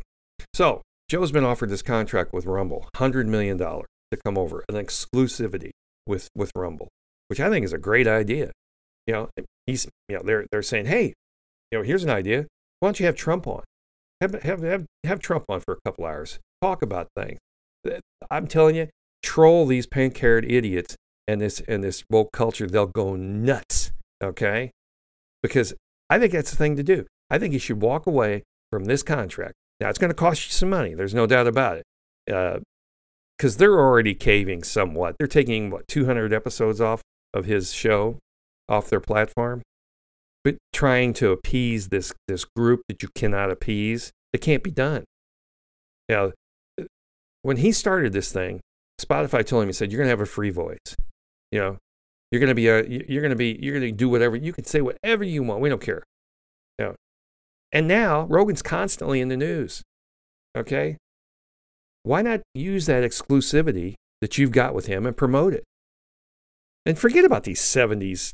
So, 0.53 0.81
Joe's 1.09 1.31
been 1.31 1.45
offered 1.45 1.69
this 1.69 1.81
contract 1.81 2.33
with 2.33 2.45
Rumble, 2.45 2.87
$100 2.95 3.25
million 3.25 3.57
to 3.57 3.85
come 4.23 4.37
over, 4.37 4.63
an 4.69 4.75
exclusivity 4.75 5.71
with 6.07 6.29
with 6.35 6.51
Rumble, 6.55 6.89
which 7.27 7.39
I 7.39 7.49
think 7.49 7.65
is 7.65 7.73
a 7.73 7.77
great 7.77 8.07
idea. 8.07 8.51
You 9.07 9.13
know, 9.13 9.29
he's 9.65 9.87
you 10.07 10.17
know 10.17 10.21
they're 10.23 10.45
they're 10.51 10.63
saying, 10.63 10.85
hey, 10.85 11.13
you 11.71 11.79
know, 11.79 11.83
here's 11.83 12.03
an 12.03 12.09
idea. 12.09 12.47
Why 12.79 12.87
don't 12.87 12.99
you 12.99 13.05
have 13.05 13.15
Trump 13.15 13.47
on? 13.47 13.63
Have 14.19 14.41
have 14.43 14.61
have, 14.61 14.85
have 15.03 15.19
Trump 15.19 15.45
on 15.49 15.61
for 15.61 15.73
a 15.73 15.77
couple 15.85 16.05
hours. 16.05 16.39
Talk 16.61 16.81
about 16.81 17.07
things. 17.15 17.39
I'm 18.29 18.47
telling 18.47 18.75
you, 18.75 18.87
troll 19.23 19.65
these 19.65 19.87
pink 19.87 20.17
haired 20.17 20.49
idiots 20.49 20.95
and 21.27 21.41
this 21.41 21.61
and 21.67 21.83
this 21.83 22.03
woke 22.09 22.31
culture. 22.31 22.67
They'll 22.67 22.85
go 22.85 23.15
nuts. 23.15 23.91
Okay, 24.23 24.71
because 25.41 25.73
I 26.09 26.19
think 26.19 26.33
that's 26.33 26.51
the 26.51 26.57
thing 26.57 26.75
to 26.75 26.83
do. 26.83 27.05
I 27.29 27.39
think 27.39 27.53
you 27.53 27.59
should 27.59 27.81
walk 27.81 28.05
away 28.05 28.43
from 28.71 28.85
this 28.85 29.01
contract. 29.03 29.55
Now 29.79 29.89
it's 29.89 29.97
going 29.97 30.09
to 30.09 30.15
cost 30.15 30.45
you 30.45 30.51
some 30.51 30.69
money. 30.69 30.93
There's 30.93 31.15
no 31.15 31.25
doubt 31.25 31.47
about 31.47 31.77
it. 31.77 31.85
Uh, 32.31 32.59
because 33.41 33.57
they're 33.57 33.79
already 33.79 34.13
caving 34.13 34.61
somewhat. 34.61 35.15
They're 35.17 35.25
taking 35.25 35.71
what 35.71 35.87
200 35.87 36.31
episodes 36.31 36.79
off 36.79 37.01
of 37.33 37.45
his 37.45 37.73
show 37.73 38.19
off 38.69 38.87
their 38.87 38.99
platform, 38.99 39.63
but 40.43 40.57
trying 40.71 41.13
to 41.13 41.31
appease 41.31 41.87
this 41.87 42.13
this 42.27 42.45
group 42.55 42.81
that 42.87 43.01
you 43.01 43.09
cannot 43.15 43.49
appease. 43.49 44.11
It 44.31 44.41
can't 44.41 44.61
be 44.61 44.69
done. 44.69 45.05
Now, 46.07 46.33
uh, 46.79 46.83
when 47.41 47.57
he 47.57 47.71
started 47.71 48.13
this 48.13 48.31
thing, 48.31 48.59
Spotify 49.01 49.43
told 49.43 49.63
him 49.63 49.69
he 49.69 49.73
said 49.73 49.91
you're 49.91 49.97
going 49.97 50.05
to 50.05 50.11
have 50.11 50.21
a 50.21 50.27
free 50.27 50.51
voice. 50.51 50.95
You 51.51 51.61
know, 51.61 51.77
you're 52.29 52.39
going 52.39 52.49
to 52.49 52.55
be 52.55 52.67
a 52.67 52.85
you're 52.85 53.27
to 53.27 53.35
be 53.35 53.57
you're 53.59 53.79
to 53.79 53.91
do 53.91 54.07
whatever 54.07 54.35
you 54.35 54.53
can 54.53 54.65
say 54.65 54.81
whatever 54.81 55.23
you 55.23 55.41
want. 55.41 55.61
We 55.61 55.69
don't 55.69 55.81
care. 55.81 56.03
You 56.77 56.85
know, 56.85 56.95
and 57.71 57.87
now 57.87 58.27
Rogan's 58.29 58.61
constantly 58.61 59.19
in 59.19 59.29
the 59.29 59.37
news. 59.37 59.81
Okay, 60.55 60.97
why 62.03 62.21
not 62.21 62.41
use 62.53 62.85
that 62.87 63.03
exclusivity 63.03 63.95
that 64.21 64.37
you've 64.37 64.51
got 64.51 64.73
with 64.73 64.87
him 64.87 65.05
and 65.05 65.15
promote 65.15 65.53
it? 65.53 65.63
And 66.85 66.97
forget 66.97 67.25
about 67.25 67.43
these 67.43 67.61
70s 67.61 68.33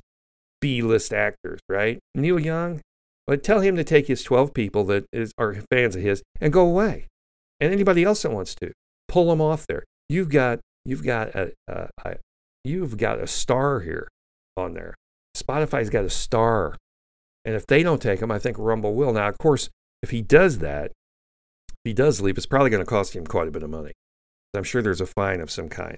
B 0.61 0.81
list 0.81 1.13
actors, 1.13 1.59
right? 1.69 1.99
Neil 2.15 2.39
Young, 2.39 2.81
but 3.25 3.43
tell 3.43 3.59
him 3.59 3.75
to 3.75 3.83
take 3.83 4.07
his 4.07 4.23
12 4.23 4.53
people 4.53 4.85
that 4.85 5.05
is, 5.11 5.31
are 5.37 5.55
fans 5.71 5.95
of 5.95 6.01
his 6.01 6.23
and 6.39 6.53
go 6.53 6.65
away. 6.65 7.07
And 7.59 7.73
anybody 7.73 8.03
else 8.03 8.21
that 8.21 8.31
wants 8.31 8.55
to, 8.55 8.71
pull 9.07 9.29
them 9.29 9.41
off 9.41 9.65
there. 9.67 9.83
You've 10.09 10.29
got, 10.29 10.59
you've 10.85 11.03
got 11.03 11.35
a, 11.35 11.51
a, 11.67 11.89
a 12.05 12.15
you've 12.63 12.97
got 12.97 13.19
a 13.19 13.27
star 13.27 13.81
here 13.81 14.07
on 14.55 14.73
there. 14.73 14.95
Spotify's 15.35 15.89
got 15.89 16.05
a 16.05 16.09
star. 16.09 16.77
And 17.43 17.55
if 17.55 17.65
they 17.65 17.83
don't 17.83 18.01
take 18.01 18.21
him, 18.21 18.31
I 18.31 18.39
think 18.39 18.57
Rumble 18.57 18.93
will. 18.93 19.13
Now, 19.13 19.27
of 19.27 19.37
course, 19.37 19.69
if 20.01 20.11
he 20.11 20.21
does 20.21 20.59
that, 20.59 20.91
he 21.87 21.93
does 21.93 22.21
leave, 22.21 22.37
it's 22.37 22.45
probably 22.45 22.69
going 22.69 22.83
to 22.83 22.89
cost 22.89 23.15
him 23.15 23.25
quite 23.25 23.47
a 23.47 23.51
bit 23.51 23.63
of 23.63 23.69
money. 23.69 23.93
I'm 24.55 24.63
sure 24.63 24.81
there's 24.81 25.01
a 25.01 25.05
fine 25.05 25.39
of 25.39 25.49
some 25.49 25.69
kind 25.69 25.97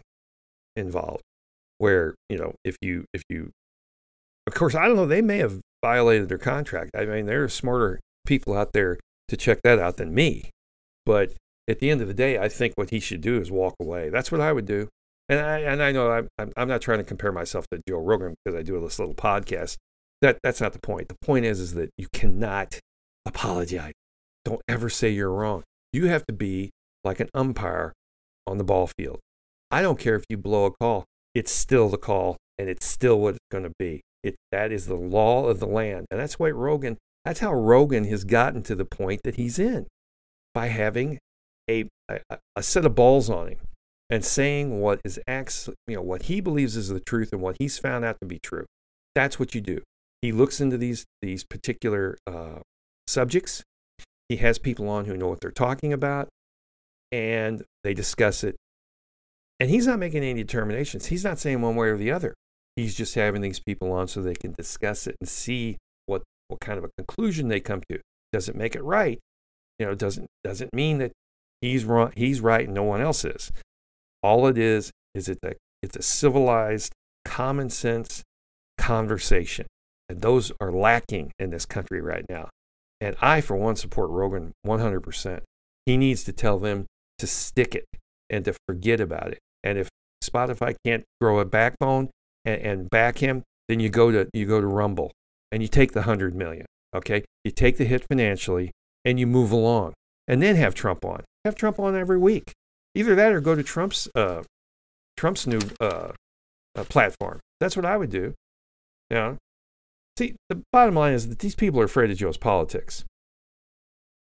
involved 0.76 1.24
where, 1.78 2.16
you 2.30 2.38
know, 2.38 2.54
if 2.64 2.78
you, 2.82 3.06
if 3.14 3.24
you, 3.30 3.52
of 4.48 4.54
course, 4.54 4.76
I 4.76 4.88
don't 4.88 4.96
know, 4.96 5.06
they 5.06 5.22
may 5.22 5.38
have 5.38 5.60
violated 5.84 6.30
their 6.30 6.38
contract. 6.38 6.92
I 6.96 7.06
mean, 7.06 7.26
there 7.26 7.44
are 7.44 7.50
smarter 7.50 8.00
people 8.26 8.56
out 8.56 8.74
there 8.74 9.00
to 9.30 9.38
check 9.38 9.62
that 9.64 9.80
out 9.80 9.98
than 9.98 10.14
me. 10.14 10.50
But 11.06 11.34
at 11.68 11.80
the 11.80 11.90
end 11.90 12.02
of 12.02 12.08
the 12.08 12.14
day, 12.14 12.38
I 12.38 12.50
think 12.50 12.74
what 12.76 12.90
he 12.90 13.00
should 13.00 13.22
do 13.22 13.40
is 13.40 13.50
walk 13.50 13.76
away. 13.80 14.10
That's 14.10 14.32
what 14.32 14.42
I 14.42 14.52
would 14.52 14.66
do. 14.66 14.90
And 15.30 15.40
I, 15.40 15.60
and 15.60 15.82
I 15.82 15.92
know 15.92 16.12
I'm, 16.12 16.52
I'm 16.58 16.68
not 16.68 16.82
trying 16.82 16.98
to 16.98 17.04
compare 17.04 17.32
myself 17.32 17.66
to 17.72 17.82
Joe 17.88 18.00
Rogan 18.00 18.36
because 18.44 18.58
I 18.58 18.64
do 18.64 18.80
this 18.82 19.00
little 19.00 19.16
podcast. 19.16 19.78
That, 20.22 20.40
that's 20.44 20.60
not 20.60 20.74
the 20.74 20.80
point. 20.80 21.08
The 21.08 21.18
point 21.22 21.46
is, 21.46 21.60
is 21.60 21.76
that 21.76 21.92
you 21.98 22.08
cannot 22.12 22.80
apologize. 23.26 23.94
Don't 24.44 24.62
ever 24.68 24.90
say 24.90 25.10
you're 25.10 25.32
wrong. 25.32 25.64
You 25.94 26.08
have 26.08 26.26
to 26.28 26.34
be 26.34 26.72
like 27.04 27.20
an 27.20 27.30
umpire 27.34 27.94
on 28.46 28.58
the 28.58 28.64
ball 28.64 28.88
field. 28.88 29.20
I 29.72 29.82
don't 29.82 30.00
care 30.00 30.16
if 30.16 30.26
you 30.30 30.38
blow 30.38 30.66
a 30.66 30.72
call, 30.72 31.06
it's 31.34 31.52
still 31.52 31.90
the 31.90 31.98
call 31.98 32.38
and 32.58 32.70
it's 32.70 32.86
still 32.86 33.20
what 33.20 33.36
it's 33.36 33.46
going 33.52 33.64
to 33.64 33.74
be. 33.78 34.02
It, 34.24 34.36
that 34.52 34.72
is 34.72 34.88
the 34.88 34.96
law 34.96 35.48
of 35.48 35.60
the 35.60 35.68
land. 35.68 36.08
And 36.12 36.20
that's 36.20 36.38
why 36.38 36.50
Rogan, 36.50 36.98
that's 37.24 37.40
how 37.40 37.54
Rogan 37.54 38.06
has 38.06 38.24
gotten 38.24 38.64
to 38.64 38.76
the 38.76 38.86
point 38.86 39.22
that 39.24 39.36
he's 39.36 39.58
in 39.60 39.88
by 40.54 40.68
having 40.68 41.20
a, 41.70 41.86
a, 42.10 42.20
a 42.56 42.64
set 42.64 42.86
of 42.86 42.96
balls 42.96 43.30
on 43.30 43.50
him 43.50 43.58
and 44.10 44.26
saying 44.26 44.80
what 44.80 45.00
is 45.06 45.20
acts, 45.28 45.70
you 45.88 45.96
know, 45.96 46.02
what 46.02 46.24
he 46.24 46.42
believes 46.42 46.76
is 46.76 46.90
the 46.90 47.00
truth 47.00 47.32
and 47.32 47.42
what 47.42 47.56
he's 47.60 47.78
found 47.78 48.04
out 48.04 48.18
to 48.22 48.28
be 48.28 48.40
true. 48.40 48.66
That's 49.16 49.40
what 49.40 49.56
you 49.56 49.62
do. 49.62 49.82
He 50.22 50.32
looks 50.32 50.60
into 50.60 50.78
these 50.78 51.06
these 51.22 51.44
particular 51.44 52.18
uh, 52.28 52.60
subjects. 53.08 53.64
He 54.30 54.38
has 54.38 54.60
people 54.60 54.88
on 54.88 55.06
who 55.06 55.18
know 55.18 55.28
what 55.28 55.42
they're 55.42 55.52
talking 55.52 55.92
about, 55.92 56.30
and 57.12 57.64
they 57.84 57.96
discuss 57.96 58.44
it. 58.44 58.56
And 59.60 59.70
he's 59.70 59.88
not 59.88 60.00
making 60.00 60.24
any 60.24 60.44
determinations. 60.44 61.08
He's 61.08 61.24
not 61.24 61.40
saying 61.40 61.62
one 61.62 61.76
way 61.76 61.90
or 61.90 61.98
the 61.98 62.12
other. 62.12 62.34
He's 62.76 62.96
just 62.96 63.16
having 63.16 63.42
these 63.42 63.60
people 63.60 63.92
on 63.92 64.08
so 64.08 64.22
they 64.22 64.36
can 64.36 64.54
discuss 64.54 65.08
it 65.08 65.16
and 65.20 65.28
see 65.28 65.78
what 66.06 66.22
what 66.48 66.62
kind 66.62 66.78
of 66.78 66.86
a 66.86 66.90
conclusion 66.98 67.50
they 67.50 67.60
come 67.60 67.82
to. 67.90 68.00
Doesn't 68.32 68.56
make 68.56 68.76
it 68.76 68.84
right, 68.84 69.20
you 69.80 69.86
know. 69.86 69.96
Doesn't 69.96 70.28
doesn't 70.44 70.74
mean 70.74 71.00
that 71.00 71.12
he's 71.60 71.84
wrong. 71.84 72.14
He's 72.16 72.40
right 72.40 72.66
and 72.66 72.76
no 72.76 72.84
one 72.84 73.02
else 73.02 73.26
is. 73.26 73.52
All 74.22 74.48
it 74.48 74.58
is 74.58 74.92
is 75.16 75.28
it's 75.28 75.44
a 75.44 75.56
it's 75.82 75.98
a 75.98 76.02
civilized, 76.02 76.94
common 77.26 77.70
sense 77.70 78.24
conversation, 78.78 79.66
and 80.08 80.22
those 80.22 80.52
are 80.62 80.72
lacking 80.72 81.32
in 81.40 81.50
this 81.50 81.66
country 81.66 82.00
right 82.00 82.26
now. 82.30 82.50
And 83.02 83.16
I, 83.22 83.42
for 83.42 83.56
one, 83.56 83.76
support 83.76 84.10
Rogan 84.10 84.54
100%. 84.66 85.42
He 85.86 85.98
needs 85.98 86.24
to 86.26 86.34
tell 86.34 86.60
them 86.60 86.86
to 87.18 87.28
stick 87.28 87.76
it 87.76 87.86
and 88.30 88.46
to 88.46 88.56
forget 88.68 89.00
about 89.00 89.30
it. 89.30 89.40
And 89.64 89.78
if 89.78 89.90
Spotify 90.24 90.76
can't 90.86 91.04
grow 91.20 91.40
a 91.40 91.46
backbone 91.46 92.10
and, 92.46 92.62
and 92.62 92.90
back 92.90 93.20
him, 93.20 93.44
then 93.68 93.80
you 93.80 93.90
go 93.90 94.12
to 94.12 94.28
you 94.34 94.46
go 94.46 94.60
to 94.60 94.68
Rumble 94.68 95.12
and 95.52 95.62
you 95.62 95.68
take 95.68 95.94
the 95.94 96.04
hundred 96.04 96.36
million. 96.36 96.66
Okay, 96.96 97.24
you 97.44 97.52
take 97.52 97.78
the 97.78 97.86
hit 97.86 98.06
financially 98.10 98.72
and 99.06 99.20
you 99.20 99.28
move 99.28 99.52
along, 99.52 99.94
and 100.28 100.42
then 100.42 100.56
have 100.56 100.74
Trump 100.74 101.06
on. 101.06 101.24
Have 101.46 101.56
Trump 101.56 101.80
on 101.80 101.96
every 101.96 102.18
week. 102.18 102.52
Either 102.96 103.16
that 103.16 103.32
or 103.32 103.40
go 103.40 103.56
to 103.56 103.64
Trump's 103.64 104.10
uh, 104.16 104.44
Trump's 105.16 105.48
new 105.48 105.60
uh, 105.80 106.12
uh, 106.76 106.84
platform. 106.86 107.40
That's 107.60 107.76
what 107.76 107.86
I 107.86 107.98
would 107.98 108.10
do. 108.10 108.34
Know, 109.12 109.38
see, 110.20 110.36
the 110.50 110.62
bottom 110.72 110.96
line 110.96 111.14
is 111.14 111.28
that 111.30 111.40
these 111.40 111.56
people 111.56 111.80
are 111.80 111.86
afraid 111.86 112.12
of 112.12 112.18
Joe's 112.18 112.38
politics. 112.38 113.04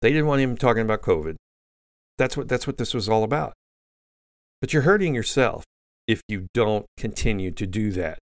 They 0.03 0.11
didn't 0.11 0.27
want 0.27 0.41
him 0.41 0.57
talking 0.57 0.83
about 0.83 1.03
COVID. 1.03 1.37
That's 2.17 2.37
what 2.37 2.49
that's 2.49 2.67
what 2.67 2.79
this 2.79 2.95
was 2.95 3.09
all 3.09 3.25
about. 3.25 3.53
But 4.61 4.73
you're 4.73 4.83
hurting 4.83 5.15
yourself 5.15 5.65
if 6.07 6.23
you 6.29 6.47
don't 6.55 6.87
continue 6.97 7.51
to 7.53 7.67
do 7.67 7.93
that. 7.93 8.19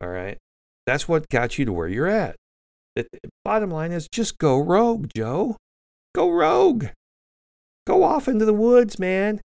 All 0.00 0.08
right? 0.08 0.38
That's 0.86 1.08
what 1.08 1.28
got 1.28 1.58
you 1.58 1.64
to 1.64 1.72
where 1.72 1.88
you're 1.88 2.08
at. 2.08 2.36
The 2.96 3.06
bottom 3.44 3.70
line 3.70 3.92
is 3.92 4.08
just 4.12 4.38
go 4.38 4.58
rogue, 4.58 5.08
Joe. 5.16 5.56
Go 6.14 6.30
rogue. 6.30 6.86
Go 7.86 8.04
off 8.04 8.28
into 8.28 8.44
the 8.44 8.54
woods, 8.54 8.98
man. 8.98 9.40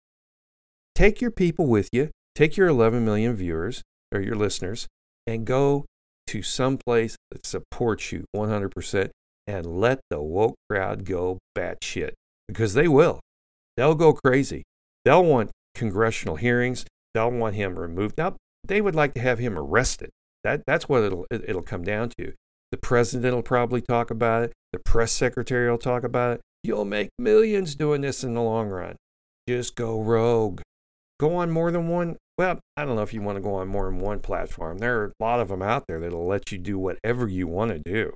Take 0.96 1.22
your 1.22 1.32
people 1.32 1.68
with 1.68 1.90
you. 1.92 2.10
Take 2.36 2.58
your 2.58 2.68
11 2.68 3.06
million 3.06 3.36
viewers 3.36 3.82
or 4.12 4.20
your 4.20 4.36
listeners 4.36 4.88
and 5.26 5.46
go 5.46 5.86
to 6.28 6.42
some 6.42 6.78
place 6.78 7.16
that 7.32 7.46
supports 7.46 8.12
you 8.12 8.26
100% 8.36 9.10
and 9.48 9.80
let 9.80 10.00
the 10.10 10.22
woke 10.22 10.56
crowd 10.70 11.06
go 11.06 11.40
batshit 11.58 12.12
because 12.48 12.74
they 12.74 12.88
will. 12.88 13.20
They'll 13.76 13.96
go 13.96 14.14
crazy. 14.14 14.64
They'll 15.06 15.24
want 15.24 15.52
congressional 15.76 16.36
hearings. 16.36 16.86
They'll 17.14 17.32
want 17.32 17.56
him 17.56 17.80
removed. 17.80 18.18
Now, 18.18 18.36
they 18.64 18.82
would 18.82 18.96
like 18.96 19.14
to 19.14 19.22
have 19.22 19.40
him 19.40 19.58
arrested. 19.58 20.10
That, 20.44 20.64
that's 20.66 20.90
what 20.90 21.04
it'll, 21.04 21.26
it'll 21.32 21.62
come 21.62 21.84
down 21.84 22.10
to. 22.18 22.34
The 22.72 22.78
president 22.78 23.36
will 23.36 23.44
probably 23.44 23.82
talk 23.82 24.12
about 24.12 24.44
it. 24.44 24.54
The 24.74 24.80
press 24.80 25.12
secretary 25.12 25.70
will 25.70 25.78
talk 25.78 26.04
about 26.04 26.34
it. 26.34 26.42
You'll 26.64 26.86
make 26.86 27.10
millions 27.18 27.76
doing 27.76 28.02
this 28.02 28.24
in 28.24 28.34
the 28.34 28.42
long 28.42 28.68
run. 28.68 28.98
Just 29.48 29.76
go 29.76 30.02
rogue. 30.02 30.62
Go 31.20 31.36
on 31.36 31.52
more 31.52 31.72
than 31.72 31.88
one. 31.88 32.18
Well, 32.38 32.60
I 32.76 32.86
don't 32.86 32.96
know 32.96 33.02
if 33.02 33.14
you 33.14 33.22
want 33.22 33.38
to 33.38 33.42
go 33.42 33.56
on 33.56 33.68
more 33.68 33.86
than 33.86 34.00
one 34.00 34.20
platform. 34.20 34.78
There 34.78 35.00
are 35.02 35.06
a 35.06 35.24
lot 35.24 35.40
of 35.40 35.48
them 35.48 35.64
out 35.64 35.86
there 35.88 36.00
that'll 36.00 36.28
let 36.28 36.52
you 36.52 36.58
do 36.58 36.78
whatever 36.78 37.28
you 37.28 37.48
want 37.48 37.72
to 37.72 37.80
do. 37.80 38.14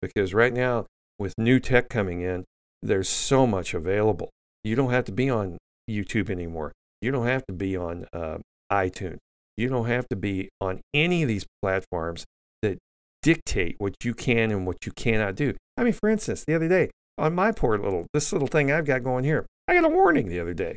Because 0.00 0.32
right 0.32 0.52
now, 0.52 0.86
with 1.18 1.34
new 1.36 1.58
tech 1.58 1.88
coming 1.88 2.20
in, 2.20 2.44
there's 2.82 3.08
so 3.08 3.46
much 3.46 3.74
available. 3.74 4.30
You 4.62 4.76
don't 4.76 4.90
have 4.90 5.04
to 5.06 5.12
be 5.12 5.28
on 5.28 5.58
YouTube 5.90 6.30
anymore. 6.30 6.72
You 7.00 7.10
don't 7.10 7.26
have 7.26 7.44
to 7.46 7.52
be 7.52 7.76
on 7.76 8.06
uh, 8.12 8.38
iTunes. 8.70 9.18
You 9.56 9.68
don't 9.68 9.86
have 9.86 10.08
to 10.08 10.16
be 10.16 10.48
on 10.60 10.80
any 10.94 11.22
of 11.22 11.28
these 11.28 11.46
platforms 11.62 12.24
that 12.62 12.78
dictate 13.22 13.76
what 13.78 13.94
you 14.04 14.14
can 14.14 14.50
and 14.50 14.66
what 14.66 14.86
you 14.86 14.92
cannot 14.92 15.34
do. 15.34 15.54
I 15.76 15.84
mean, 15.84 15.92
for 15.92 16.08
instance, 16.08 16.44
the 16.46 16.54
other 16.54 16.68
day 16.68 16.90
on 17.18 17.34
my 17.34 17.52
poor 17.52 17.78
little 17.78 18.06
this 18.12 18.32
little 18.32 18.48
thing 18.48 18.70
I've 18.70 18.84
got 18.84 19.02
going 19.02 19.24
here, 19.24 19.46
I 19.66 19.74
got 19.74 19.84
a 19.84 19.88
warning 19.88 20.28
the 20.28 20.40
other 20.40 20.54
day. 20.54 20.76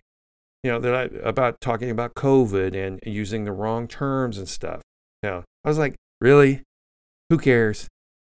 You 0.64 0.72
know 0.72 0.80
that 0.80 0.94
I 0.94 1.04
about 1.28 1.62
talking 1.62 1.90
about 1.90 2.16
COVID 2.16 2.76
and 2.76 3.00
using 3.06 3.46
the 3.46 3.52
wrong 3.52 3.88
terms 3.88 4.38
and 4.38 4.48
stuff. 4.48 4.82
You 5.24 5.30
know, 5.30 5.44
I 5.64 5.70
was 5.70 5.78
like, 5.78 5.96
really? 6.20 6.64
Who 7.30 7.38
cares, 7.38 7.88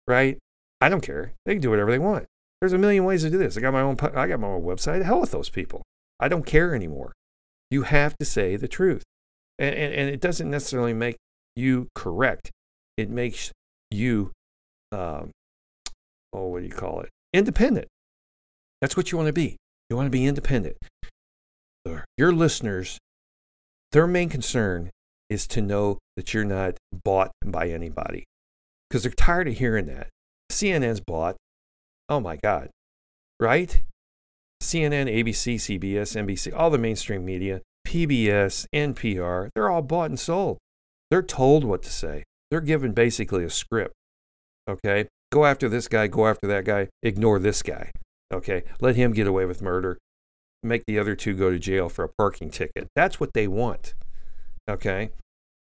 right? 0.07 0.37
I 0.79 0.89
don't 0.89 1.01
care. 1.01 1.33
They 1.45 1.53
can 1.53 1.61
do 1.61 1.69
whatever 1.69 1.91
they 1.91 1.99
want. 1.99 2.25
There's 2.59 2.73
a 2.73 2.77
million 2.77 3.05
ways 3.05 3.23
to 3.23 3.29
do 3.29 3.37
this. 3.37 3.57
I 3.57 3.61
got 3.61 3.73
my 3.73 3.81
own. 3.81 3.97
I 4.15 4.27
got 4.27 4.39
my 4.39 4.47
own 4.47 4.61
website. 4.61 5.03
Hell 5.03 5.21
with 5.21 5.31
those 5.31 5.49
people. 5.49 5.81
I 6.19 6.27
don't 6.27 6.45
care 6.45 6.75
anymore. 6.75 7.13
You 7.71 7.83
have 7.83 8.15
to 8.19 8.25
say 8.25 8.55
the 8.55 8.67
truth. 8.67 9.03
And, 9.57 9.73
and, 9.73 9.93
and 9.93 10.09
it 10.09 10.19
doesn't 10.19 10.49
necessarily 10.49 10.93
make 10.93 11.17
you 11.55 11.87
correct, 11.95 12.51
it 12.97 13.09
makes 13.09 13.51
you, 13.89 14.31
um, 14.91 15.31
oh, 16.33 16.47
what 16.47 16.61
do 16.61 16.67
you 16.67 16.73
call 16.73 17.01
it? 17.01 17.09
Independent. 17.33 17.87
That's 18.79 18.97
what 18.97 19.11
you 19.11 19.17
want 19.17 19.27
to 19.27 19.33
be. 19.33 19.57
You 19.89 19.95
want 19.95 20.07
to 20.07 20.11
be 20.11 20.25
independent. 20.25 20.77
Your 22.17 22.31
listeners, 22.31 22.99
their 23.91 24.07
main 24.07 24.29
concern 24.29 24.91
is 25.29 25.47
to 25.47 25.61
know 25.61 25.97
that 26.15 26.33
you're 26.33 26.43
not 26.43 26.77
bought 26.91 27.31
by 27.43 27.69
anybody 27.69 28.25
because 28.89 29.03
they're 29.03 29.11
tired 29.11 29.47
of 29.47 29.57
hearing 29.57 29.85
that. 29.87 30.09
CNN's 30.51 30.99
bought. 30.99 31.37
Oh 32.09 32.19
my 32.19 32.35
God. 32.35 32.69
Right? 33.39 33.81
CNN, 34.61 35.09
ABC, 35.09 35.55
CBS, 35.55 36.15
NBC, 36.15 36.53
all 36.55 36.69
the 36.69 36.77
mainstream 36.77 37.25
media, 37.25 37.61
PBS, 37.87 38.67
NPR, 38.75 39.49
they're 39.55 39.69
all 39.69 39.81
bought 39.81 40.09
and 40.09 40.19
sold. 40.19 40.59
They're 41.09 41.23
told 41.23 41.63
what 41.63 41.81
to 41.83 41.89
say. 41.89 42.23
They're 42.51 42.61
given 42.61 42.91
basically 42.91 43.43
a 43.43 43.49
script. 43.49 43.95
Okay? 44.69 45.07
Go 45.31 45.45
after 45.45 45.67
this 45.67 45.87
guy, 45.87 46.07
go 46.07 46.27
after 46.27 46.45
that 46.47 46.65
guy, 46.65 46.89
ignore 47.01 47.39
this 47.39 47.63
guy. 47.63 47.91
Okay? 48.31 48.63
Let 48.79 48.95
him 48.95 49.13
get 49.13 49.27
away 49.27 49.45
with 49.45 49.61
murder. 49.61 49.97
Make 50.63 50.83
the 50.87 50.99
other 50.99 51.15
two 51.15 51.33
go 51.33 51.49
to 51.49 51.59
jail 51.59 51.89
for 51.89 52.03
a 52.03 52.09
parking 52.09 52.49
ticket. 52.49 52.87
That's 52.95 53.19
what 53.19 53.33
they 53.33 53.47
want. 53.47 53.93
Okay? 54.69 55.09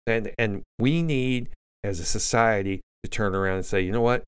And 0.07 0.33
and 0.39 0.63
we 0.79 1.03
need 1.03 1.49
as 1.85 2.01
a 2.01 2.05
society 2.05 2.81
to 3.05 3.11
turn 3.11 3.35
around 3.35 3.57
and 3.57 3.67
say, 3.67 3.81
"You 3.81 3.93
know 3.93 4.01
what? 4.01 4.25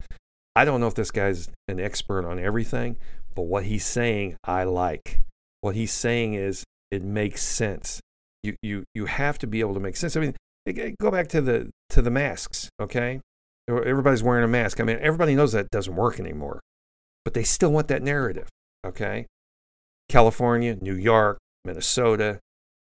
I 0.55 0.65
don't 0.65 0.81
know 0.81 0.89
if 0.89 0.95
this 0.95 1.11
guy's 1.13 1.49
an 1.69 1.79
expert 1.79 2.27
on 2.27 2.39
everything, 2.39 2.97
but 3.35 3.43
what 3.43 3.65
he's 3.65 3.87
saying, 3.87 4.37
I 4.43 4.65
like. 4.65 5.21
What 5.61 5.77
he's 5.77 5.93
saying 5.93 6.35
is 6.35 6.65
it 6.91 7.03
makes 7.03 7.43
sense. 7.45 8.01
You 8.43 8.57
you 8.63 8.85
you 8.95 9.07
have 9.07 9.39
to 9.39 9.47
be 9.47 9.61
able 9.61 9.75
to 9.75 9.81
make 9.81 9.97
sense. 9.97 10.17
I 10.17 10.21
mean, 10.21 10.35
eh, 10.67 10.73
eh, 10.77 10.91
go 11.01 11.13
back 11.13 11.29
to 11.29 11.41
the 11.41 11.71
to 11.91 12.03
the 12.03 12.11
masks, 12.11 12.69
okay? 12.81 13.21
Everybody's 13.69 14.23
wearing 14.23 14.45
a 14.45 14.49
mask. 14.49 14.81
I 14.81 14.85
mean, 14.85 14.99
everybody 15.01 15.35
knows 15.37 15.53
that 15.53 15.71
doesn't 15.71 15.95
work 15.95 16.19
anymore, 16.19 16.61
but 17.25 17.35
they 17.35 17.45
still 17.45 17.71
want 17.71 17.87
that 17.89 18.03
narrative, 18.03 18.49
okay? 18.85 19.27
California, 20.09 20.77
New 20.81 20.95
York, 20.95 21.39
Minnesota, 21.65 22.41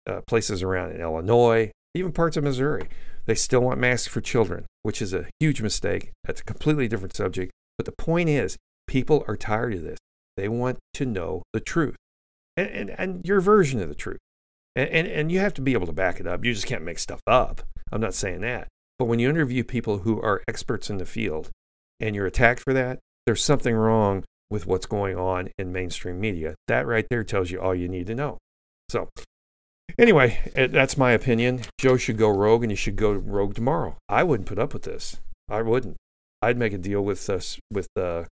uh, 0.07 0.21
places 0.27 0.61
around 0.61 0.91
in 0.91 1.01
Illinois, 1.01 1.71
even 1.93 2.11
parts 2.11 2.37
of 2.37 2.43
Missouri, 2.43 2.87
they 3.25 3.35
still 3.35 3.61
want 3.61 3.79
masks 3.79 4.07
for 4.07 4.21
children, 4.21 4.65
which 4.81 5.01
is 5.01 5.13
a 5.13 5.27
huge 5.39 5.61
mistake. 5.61 6.11
That's 6.23 6.41
a 6.41 6.45
completely 6.45 6.87
different 6.87 7.15
subject. 7.15 7.51
But 7.77 7.85
the 7.85 7.93
point 7.93 8.29
is, 8.29 8.57
people 8.87 9.23
are 9.27 9.37
tired 9.37 9.73
of 9.73 9.83
this. 9.83 9.97
They 10.35 10.49
want 10.49 10.79
to 10.95 11.05
know 11.05 11.43
the 11.53 11.59
truth 11.59 11.95
and, 12.57 12.69
and, 12.69 12.89
and 12.89 13.21
your 13.25 13.39
version 13.39 13.81
of 13.81 13.89
the 13.89 13.95
truth. 13.95 14.19
And, 14.75 14.89
and, 14.89 15.07
and 15.07 15.31
you 15.31 15.39
have 15.39 15.53
to 15.55 15.61
be 15.61 15.73
able 15.73 15.87
to 15.87 15.93
back 15.93 16.19
it 16.19 16.27
up. 16.27 16.43
You 16.43 16.53
just 16.53 16.65
can't 16.65 16.83
make 16.83 16.99
stuff 16.99 17.21
up. 17.27 17.61
I'm 17.91 18.01
not 18.01 18.15
saying 18.15 18.41
that. 18.41 18.67
But 18.97 19.05
when 19.05 19.19
you 19.19 19.29
interview 19.29 19.63
people 19.63 19.99
who 19.99 20.21
are 20.21 20.43
experts 20.47 20.89
in 20.89 20.97
the 20.97 21.05
field 21.05 21.49
and 21.99 22.15
you're 22.15 22.25
attacked 22.25 22.61
for 22.61 22.73
that, 22.73 22.99
there's 23.25 23.43
something 23.43 23.75
wrong 23.75 24.23
with 24.53 24.67
what's 24.67 24.85
going 24.85 25.17
on 25.17 25.49
in 25.57 25.73
mainstream 25.73 26.19
media. 26.19 26.53
That 26.67 26.85
right 26.85 27.07
there 27.09 27.23
tells 27.23 27.49
you 27.49 27.59
all 27.59 27.73
you 27.73 27.89
need 27.89 28.05
to 28.05 28.13
know. 28.13 28.37
So, 28.87 29.09
anyway, 29.97 30.51
eh, 30.55 30.67
that's 30.67 30.95
my 30.95 31.11
opinion. 31.11 31.61
Joe 31.79 31.97
should 31.97 32.17
go 32.17 32.29
rogue 32.29 32.61
and 32.61 32.71
he 32.71 32.75
should 32.75 32.95
go 32.95 33.11
rogue 33.11 33.55
tomorrow. 33.55 33.97
I 34.07 34.21
wouldn't 34.23 34.47
put 34.47 34.59
up 34.59 34.71
with 34.71 34.83
this. 34.83 35.17
I 35.49 35.63
wouldn't. 35.63 35.97
I'd 36.43 36.59
make 36.59 36.71
a 36.71 36.77
deal 36.77 37.01
with 37.01 37.27
us 37.31 37.57
with 37.71 37.87
uh, 37.97 38.25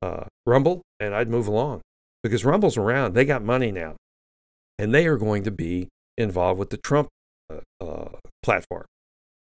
uh, 0.00 0.24
Rumble 0.46 0.80
and 0.98 1.14
I'd 1.14 1.28
move 1.28 1.46
along 1.46 1.82
because 2.22 2.42
Rumble's 2.42 2.78
around. 2.78 3.12
They 3.12 3.26
got 3.26 3.42
money 3.42 3.70
now, 3.70 3.96
and 4.78 4.94
they 4.94 5.06
are 5.06 5.18
going 5.18 5.42
to 5.42 5.50
be 5.50 5.88
involved 6.16 6.58
with 6.58 6.70
the 6.70 6.78
Trump 6.78 7.08
uh, 7.50 7.84
uh, 7.84 8.08
platform. 8.42 8.86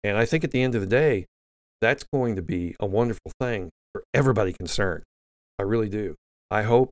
And 0.03 0.17
I 0.17 0.25
think 0.25 0.43
at 0.43 0.49
the 0.49 0.63
end 0.63 0.73
of 0.73 0.81
the 0.81 0.87
day, 0.87 1.25
that's 1.81 2.03
going 2.11 2.35
to 2.35 2.41
be 2.41 2.75
a 2.79 2.87
wonderful 2.87 3.31
thing 3.39 3.69
for 3.93 4.03
everybody 4.11 4.53
concerned. 4.53 5.03
I 5.59 5.63
really 5.63 5.89
do. 5.89 6.15
I 6.51 6.63
hope. 6.63 6.89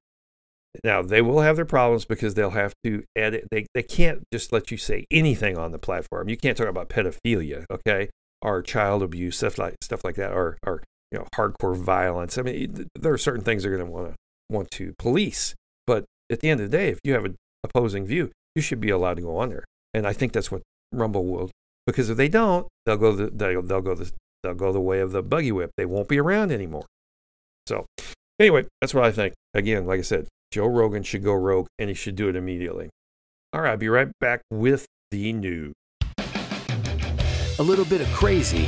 Now 0.83 1.03
they 1.03 1.21
will 1.21 1.41
have 1.41 1.55
their 1.55 1.65
problems 1.65 2.05
because 2.05 2.33
they'll 2.33 2.49
have 2.51 2.73
to 2.83 3.03
edit. 3.15 3.47
They 3.51 3.67
they 3.75 3.83
can't 3.83 4.23
just 4.33 4.51
let 4.51 4.71
you 4.71 4.77
say 4.77 5.05
anything 5.11 5.57
on 5.57 5.71
the 5.71 5.77
platform. 5.77 6.29
You 6.29 6.37
can't 6.37 6.57
talk 6.57 6.67
about 6.67 6.89
pedophilia, 6.89 7.65
okay, 7.69 8.09
or 8.41 8.63
child 8.63 9.03
abuse 9.03 9.37
stuff 9.37 9.59
like 9.59 9.75
stuff 9.81 10.03
like 10.03 10.15
that, 10.15 10.31
or 10.31 10.57
or 10.65 10.83
you 11.11 11.19
know 11.19 11.27
hardcore 11.35 11.77
violence. 11.77 12.39
I 12.39 12.41
mean, 12.41 12.89
there 12.95 13.13
are 13.13 13.19
certain 13.19 13.43
things 13.43 13.63
they're 13.63 13.75
going 13.75 13.85
to 13.85 13.91
want 13.91 14.07
to 14.09 14.15
want 14.49 14.71
to 14.71 14.93
police. 14.97 15.53
But 15.85 16.05
at 16.31 16.39
the 16.39 16.49
end 16.49 16.61
of 16.61 16.71
the 16.71 16.77
day, 16.77 16.89
if 16.89 16.99
you 17.03 17.13
have 17.13 17.25
an 17.25 17.35
opposing 17.63 18.05
view, 18.05 18.31
you 18.55 18.61
should 18.61 18.79
be 18.79 18.89
allowed 18.89 19.15
to 19.15 19.21
go 19.21 19.37
on 19.37 19.49
there. 19.49 19.65
And 19.93 20.07
I 20.07 20.13
think 20.13 20.33
that's 20.33 20.51
what 20.51 20.63
Rumble 20.91 21.25
will, 21.25 21.51
because 21.85 22.09
if 22.09 22.17
they 22.17 22.29
don't, 22.29 22.67
they'll 22.85 22.97
go 22.97 23.11
the 23.13 23.29
they'll, 23.29 23.61
they'll 23.61 23.81
go 23.81 23.95
the 23.95 24.11
they'll 24.43 24.53
go 24.53 24.71
the 24.71 24.81
way 24.81 24.99
of 24.99 25.11
the 25.11 25.21
buggy 25.21 25.51
whip. 25.51 25.71
They 25.77 25.85
won't 25.85 26.07
be 26.07 26.19
around 26.19 26.51
anymore. 26.51 26.85
So, 27.67 27.85
anyway, 28.39 28.65
that's 28.81 28.93
what 28.93 29.03
I 29.03 29.11
think. 29.11 29.33
Again, 29.53 29.85
like 29.85 29.99
I 29.99 30.03
said, 30.03 30.27
Joe 30.51 30.67
Rogan 30.67 31.03
should 31.03 31.23
go 31.23 31.33
rogue, 31.33 31.67
and 31.79 31.89
he 31.89 31.93
should 31.93 32.15
do 32.15 32.29
it 32.29 32.35
immediately. 32.35 32.89
All 33.53 33.61
right, 33.61 33.71
I'll 33.71 33.77
be 33.77 33.89
right 33.89 34.11
back 34.19 34.41
with 34.51 34.85
the 35.11 35.33
news. 35.33 35.73
A 37.59 37.63
little 37.63 37.85
bit 37.85 38.01
of 38.01 38.07
crazy, 38.07 38.67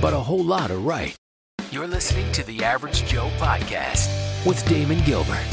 but 0.00 0.12
a 0.12 0.18
whole 0.18 0.44
lot 0.44 0.70
of 0.70 0.84
right. 0.84 1.16
You're 1.70 1.86
listening 1.86 2.30
to 2.32 2.42
the 2.44 2.62
Average 2.62 3.04
Joe 3.06 3.30
podcast 3.38 4.08
with 4.46 4.66
Damon 4.68 5.02
Gilbert. 5.04 5.44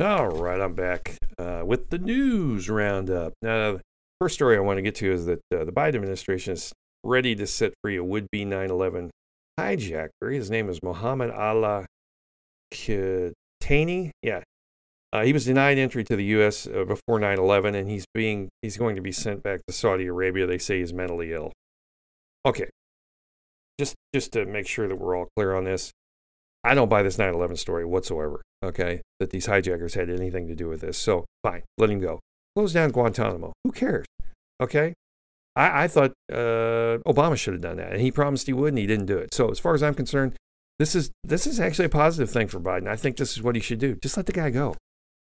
All 0.00 0.28
right, 0.28 0.60
I'm 0.60 0.74
back 0.74 1.16
uh, 1.38 1.62
with 1.64 1.90
the 1.90 1.98
news 1.98 2.68
roundup. 2.68 3.34
Now, 3.42 3.72
the 3.72 3.80
first 4.20 4.34
story 4.34 4.56
I 4.56 4.60
want 4.60 4.78
to 4.78 4.82
get 4.82 4.94
to 4.96 5.12
is 5.12 5.26
that 5.26 5.40
uh, 5.54 5.64
the 5.64 5.72
Biden 5.72 5.96
administration 5.96 6.54
is 6.54 6.72
ready 7.04 7.34
to 7.34 7.46
set 7.46 7.72
free 7.82 7.96
a 7.96 8.04
would-be 8.04 8.44
9/11 8.44 9.10
hijacker. 9.58 10.32
His 10.32 10.50
name 10.50 10.68
is 10.68 10.80
Mohammed 10.82 11.30
Allah 11.30 11.86
Kitani. 12.72 14.10
Yeah, 14.22 14.42
uh, 15.12 15.22
he 15.22 15.32
was 15.32 15.44
denied 15.44 15.78
entry 15.78 16.04
to 16.04 16.16
the 16.16 16.24
U.S. 16.24 16.66
Uh, 16.66 16.84
before 16.84 17.20
9/11, 17.20 17.76
and 17.76 17.88
he's 17.88 18.06
being 18.14 18.48
he's 18.62 18.76
going 18.76 18.96
to 18.96 19.02
be 19.02 19.12
sent 19.12 19.42
back 19.42 19.60
to 19.66 19.72
Saudi 19.72 20.06
Arabia. 20.06 20.46
They 20.46 20.58
say 20.58 20.80
he's 20.80 20.92
mentally 20.92 21.32
ill. 21.32 21.52
Okay, 22.46 22.68
just 23.78 23.94
just 24.14 24.32
to 24.32 24.46
make 24.46 24.66
sure 24.66 24.88
that 24.88 24.96
we're 24.96 25.16
all 25.16 25.28
clear 25.36 25.54
on 25.54 25.64
this, 25.64 25.92
I 26.64 26.74
don't 26.74 26.88
buy 26.88 27.02
this 27.02 27.18
9/11 27.18 27.58
story 27.58 27.84
whatsoever. 27.84 28.42
Okay, 28.64 29.02
that 29.20 29.30
these 29.30 29.46
hijackers 29.46 29.94
had 29.94 30.08
anything 30.08 30.48
to 30.48 30.54
do 30.54 30.68
with 30.68 30.80
this. 30.80 30.96
So 30.96 31.26
fine, 31.42 31.62
let 31.76 31.90
him 31.90 32.00
go. 32.00 32.20
Close 32.56 32.72
down 32.72 32.90
Guantanamo. 32.90 33.52
Who 33.64 33.72
cares? 33.72 34.06
Okay, 34.62 34.94
I, 35.54 35.84
I 35.84 35.88
thought 35.88 36.12
uh, 36.30 36.98
Obama 37.06 37.36
should 37.36 37.54
have 37.54 37.62
done 37.62 37.76
that, 37.76 37.92
and 37.92 38.00
he 38.00 38.10
promised 38.10 38.46
he 38.46 38.52
would, 38.52 38.68
and 38.68 38.78
he 38.78 38.86
didn't 38.86 39.06
do 39.06 39.18
it. 39.18 39.34
So 39.34 39.50
as 39.50 39.58
far 39.58 39.74
as 39.74 39.82
I'm 39.82 39.94
concerned, 39.94 40.36
this 40.82 40.96
is 40.96 41.12
this 41.22 41.46
is 41.46 41.60
actually 41.60 41.84
a 41.84 41.90
positive 41.90 42.28
thing 42.28 42.48
for 42.48 42.58
Biden. 42.58 42.88
I 42.88 42.96
think 42.96 43.16
this 43.16 43.36
is 43.36 43.42
what 43.42 43.54
he 43.54 43.60
should 43.60 43.78
do. 43.78 43.94
Just 44.02 44.16
let 44.16 44.26
the 44.26 44.32
guy 44.32 44.50
go. 44.50 44.74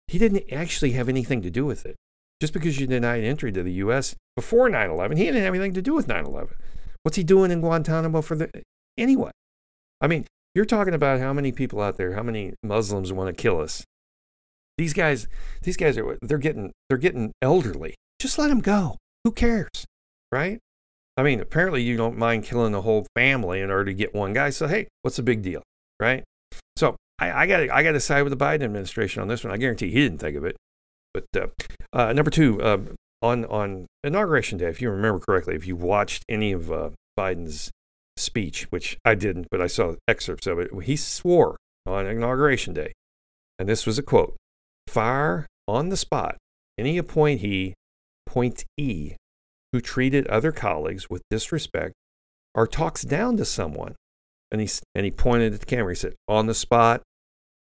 He 0.09 0.19
didn't 0.19 0.51
actually 0.51 0.93
have 0.93 1.07
anything 1.07 1.43
to 1.43 1.51
do 1.51 1.67
with 1.67 1.85
it. 1.85 1.97
Just 2.41 2.55
because 2.55 2.81
you 2.81 2.87
denied 2.87 3.25
entry 3.25 3.53
to 3.53 3.63
the 3.63 3.75
U.S. 3.85 4.17
before 4.37 4.71
9/11, 4.71 5.19
he 5.19 5.25
didn't 5.25 5.43
have 5.43 5.55
anything 5.55 5.75
to 5.75 5.83
do 5.83 5.93
with 5.93 6.09
9/11. 6.09 6.55
What's 7.03 7.19
he 7.19 7.25
doing 7.25 7.51
in 7.51 7.61
Guantanamo 7.61 8.23
for 8.23 8.37
the 8.37 8.51
anyway? 8.97 9.33
I 10.01 10.07
mean, 10.07 10.27
you're 10.55 10.65
talking 10.65 10.95
about 10.95 11.21
how 11.21 11.35
many 11.35 11.53
people 11.53 11.83
out 11.83 11.99
there, 11.99 12.15
how 12.15 12.23
many 12.23 12.55
Muslims 12.63 13.13
want 13.13 13.29
to 13.29 13.43
kill 13.43 13.61
us. 13.61 13.85
These 14.79 14.95
guys, 14.95 15.29
these 15.63 15.77
guys 15.77 15.99
are 15.99 16.17
they're 16.23 16.39
getting 16.39 16.73
they're 16.89 16.97
getting 16.97 17.33
elderly. 17.43 17.97
Just 18.19 18.39
let 18.39 18.49
them 18.49 18.61
go. 18.61 18.97
Who 19.25 19.33
cares, 19.33 19.85
right? 20.33 20.59
I 21.21 21.23
mean, 21.23 21.41
apparently 21.41 21.83
you 21.83 21.99
don't 21.99 22.17
mind 22.17 22.45
killing 22.45 22.73
the 22.73 22.81
whole 22.81 23.07
family 23.15 23.61
in 23.61 23.71
order 23.71 23.85
to 23.85 23.93
get 23.93 24.15
one 24.15 24.33
guy. 24.33 24.49
So 24.49 24.67
hey, 24.67 24.89
what's 25.03 25.19
the 25.19 25.23
big 25.23 25.43
deal, 25.43 25.63
right? 26.01 26.25
So 26.77 26.97
I 27.19 27.47
got 27.47 27.69
I 27.69 27.83
got 27.83 27.93
to 27.93 28.01
side 28.01 28.23
with 28.23 28.31
the 28.31 28.43
Biden 28.43 28.63
administration 28.63 29.21
on 29.21 29.29
this 29.29 29.45
one. 29.45 29.53
I 29.53 29.59
guarantee 29.59 29.91
he 29.91 30.01
didn't 30.01 30.17
think 30.17 30.35
of 30.39 30.47
it. 30.47 30.57
But 31.13 31.25
uh, 31.37 31.49
uh, 31.93 32.15
number 32.15 32.31
two, 32.31 32.63
uh, 32.63 32.79
on 33.21 33.45
on 33.45 33.87
inauguration 34.03 34.57
day, 34.57 34.69
if 34.69 34.81
you 34.81 34.89
remember 34.89 35.21
correctly, 35.21 35.55
if 35.57 35.67
you 35.67 35.77
watched 35.77 36.25
any 36.27 36.53
of 36.53 36.73
uh, 36.73 36.91
Biden's 37.19 37.71
speech, 38.17 38.63
which 38.71 38.97
I 39.05 39.15
didn't, 39.15 39.49
but 39.51 39.61
I 39.61 39.67
saw 39.67 39.97
excerpts 40.09 40.47
of 40.47 40.59
it, 40.59 40.71
he 40.85 40.97
swore 40.97 41.59
on 41.85 42.07
inauguration 42.07 42.73
day, 42.73 42.93
and 43.59 43.69
this 43.69 43.85
was 43.85 43.99
a 43.99 44.03
quote: 44.03 44.39
"Fire 44.89 45.45
on 45.69 45.91
the 45.91 45.99
spot 45.99 46.39
any 46.79 46.97
appointee, 46.97 47.75
appointee 48.27 49.17
who 49.73 49.81
treated 49.81 50.27
other 50.27 50.53
colleagues 50.53 51.09
with 51.09 51.23
disrespect 51.31 51.95
or 52.55 52.67
talks 52.67 53.03
down 53.03 53.37
to 53.37 53.45
someone." 53.45 53.97
And 54.51 54.61
he 54.61 54.69
and 54.95 55.05
he 55.05 55.11
pointed 55.11 55.55
at 55.55 55.61
the 55.61 55.67
camera. 55.67 55.93
He 55.93 55.97
said, 55.97 56.15
"On 56.29 56.47
the 56.47 56.55
spot, 56.55 57.03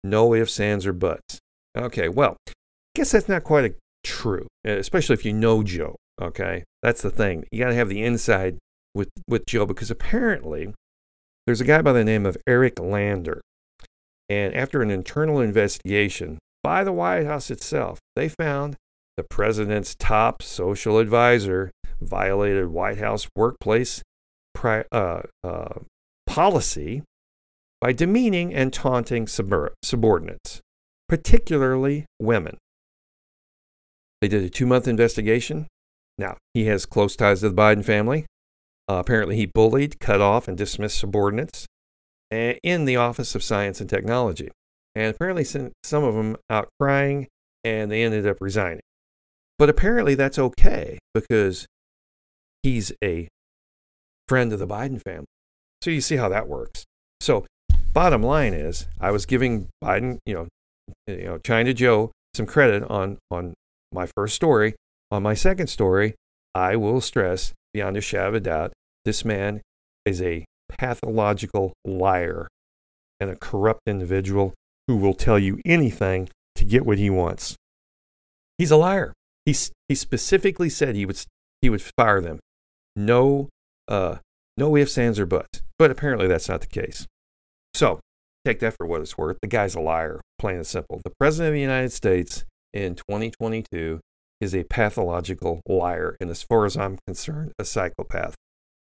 no 0.04 0.34
ifs, 0.34 0.60
ands, 0.60 0.86
or 0.86 0.94
buts." 0.94 1.40
Okay, 1.78 2.10
well, 2.10 2.38
I 2.48 2.54
guess 2.96 3.12
that's 3.12 3.30
not 3.30 3.44
quite 3.44 3.66
a 3.66 3.76
true, 4.04 4.48
eh, 4.66 4.74
especially 4.74 5.14
if 5.14 5.26
you 5.26 5.34
know 5.34 5.64
Joe. 5.64 5.96
Okay, 6.22 6.64
that's 6.82 7.02
the 7.02 7.10
thing. 7.10 7.46
You 7.52 7.60
got 7.60 7.70
to 7.70 7.76
have 7.76 7.90
the 7.90 8.04
inside 8.04 8.58
with 8.94 9.10
with 9.28 9.46
Joe 9.46 9.66
because 9.66 9.92
apparently 9.92 10.74
there's 11.46 11.62
a 11.62 11.66
guy 11.66 11.82
by 11.82 11.94
the 11.94 12.04
name 12.04 12.26
of 12.26 12.38
Eric 12.48 12.80
Lander, 12.80 13.42
and 14.28 14.54
after 14.54 14.82
an 14.82 14.92
internal 14.92 15.40
investigation 15.40 16.40
by 16.64 16.84
the 16.84 16.92
White 16.92 17.26
House 17.26 17.50
itself, 17.50 18.00
they 18.16 18.30
found 18.30 18.76
the 19.18 19.24
president's 19.24 19.96
top 19.96 20.42
social 20.42 20.98
advisor 20.98 21.72
violated 22.02 22.68
White 22.68 22.98
House 22.98 23.28
workplace 23.36 24.02
pri- 24.54 24.86
uh, 24.92 25.22
uh, 25.44 25.80
policy 26.26 27.04
by 27.82 27.94
demeaning 27.94 28.54
and 28.54 28.74
taunting 28.74 29.28
subordinates, 29.28 30.62
particularly 31.08 32.06
women. 32.20 32.58
They 34.22 34.28
did 34.28 34.44
a 34.44 34.50
two 34.50 34.66
month 34.66 34.88
investigation. 34.88 35.68
Now, 36.18 36.38
he 36.54 36.66
has 36.66 36.86
close 36.86 37.16
ties 37.16 37.40
to 37.40 37.50
the 37.50 37.56
Biden 37.56 37.84
family. 37.84 38.26
Uh, 38.90 38.96
apparently, 38.96 39.38
he 39.38 39.46
bullied, 39.46 40.00
cut 40.00 40.20
off, 40.20 40.48
and 40.48 40.58
dismissed 40.58 41.00
subordinates 41.00 41.66
eh, 42.32 42.56
in 42.64 42.86
the 42.86 42.98
Office 42.98 43.36
of 43.36 43.44
Science 43.44 43.80
and 43.80 43.90
Technology. 43.90 44.50
And 44.96 45.16
apparently, 45.16 45.46
some 45.46 46.04
of 46.04 46.16
them 46.16 46.36
out 46.50 46.68
crying, 46.80 47.28
and 47.64 47.90
they 47.90 48.04
ended 48.04 48.28
up 48.28 48.38
resigning. 48.42 48.82
But 49.58 49.70
apparently, 49.70 50.16
that's 50.16 50.40
okay 50.40 50.98
because 51.14 51.68
he's 52.64 52.92
a 53.04 53.28
friend 54.28 54.54
of 54.54 54.60
the 54.60 54.68
Biden 54.68 55.02
family. 55.02 55.26
So 55.82 55.90
you 55.92 56.02
see 56.02 56.18
how 56.18 56.30
that 56.30 56.48
works. 56.48 56.86
So, 57.22 57.46
bottom 57.94 58.22
line 58.22 58.54
is, 58.54 58.88
I 59.00 59.12
was 59.12 59.26
giving 59.26 59.68
Biden, 59.84 60.20
you 60.26 60.34
know, 60.34 60.48
you 61.08 61.26
know, 61.26 61.38
China 61.40 61.74
Joe 61.74 62.12
some 62.34 62.46
credit 62.46 62.84
on 62.90 63.18
on 63.32 63.54
my 63.92 64.06
first 64.06 64.36
story. 64.36 64.76
On 65.12 65.24
my 65.24 65.34
second 65.34 65.68
story, 65.68 66.14
I 66.54 66.76
will 66.76 67.02
stress 67.02 67.54
beyond 67.74 67.98
a 67.98 68.02
shadow 68.02 68.30
of 68.30 68.36
a 68.36 68.40
doubt, 68.40 68.74
this 69.06 69.24
man 69.24 69.62
is 70.06 70.22
a 70.22 70.46
pathological 70.70 71.74
liar 71.86 72.48
and 73.20 73.30
a 73.30 73.36
corrupt 73.36 73.82
individual 73.88 74.54
who 74.88 74.98
will 74.98 75.14
tell 75.14 75.38
you 75.38 75.60
anything 75.66 76.30
to 76.56 76.66
get 76.66 76.86
what 76.86 76.98
he 76.98 77.10
wants. 77.10 77.56
He's 78.58 78.72
a 78.72 78.78
liar. 78.78 79.14
He, 79.46 79.56
he 79.88 79.96
specifically 79.96 80.70
said 80.70 80.96
he 80.96 81.06
would, 81.06 81.22
he 81.62 81.70
would 81.70 81.82
fire 81.82 82.22
them. 82.22 82.40
No, 82.96 83.50
uh, 83.88 84.18
no 84.58 84.76
ifs, 84.76 84.98
ands, 84.98 85.20
or 85.20 85.26
buts. 85.26 85.62
But 85.78 85.92
apparently 85.92 86.28
that's 86.28 86.50
not 86.50 86.62
the 86.62 86.68
case. 86.68 87.08
So 87.74 88.00
take 88.46 88.60
that 88.60 88.76
for 88.76 88.86
what 88.86 89.02
it's 89.02 89.18
worth. 89.18 89.38
The 89.42 89.48
guy's 89.48 89.76
a 89.76 89.80
liar, 89.80 90.22
plain 90.38 90.58
and 90.58 90.68
simple. 90.68 91.00
The 91.04 91.14
President 91.20 91.50
of 91.50 91.54
the 91.54 91.62
United 91.62 91.92
States 91.92 92.44
in 92.74 92.96
2022 92.96 94.00
is 94.42 94.56
a 94.56 94.64
pathological 94.64 95.62
liar, 95.68 96.16
and 96.20 96.30
as 96.30 96.44
far 96.44 96.66
as 96.66 96.78
I'm 96.78 96.98
concerned, 97.06 97.52
a 97.60 97.66
psychopath. 97.66 98.36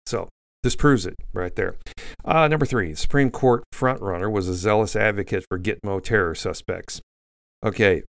So 0.06 0.30
this 0.64 0.76
proves 0.76 1.06
it 1.06 1.16
right 1.34 1.56
there. 1.56 1.76
Uh, 2.24 2.48
number 2.48 2.66
three, 2.66 2.96
Supreme 2.96 3.30
Court 3.30 3.64
frontrunner 3.74 4.32
was 4.32 4.48
a 4.48 4.56
zealous 4.56 4.96
advocate 4.96 5.46
for 5.48 5.60
Gitmo 5.60 6.04
terror 6.04 6.34
suspects. 6.34 7.02
Okay, 7.64 8.04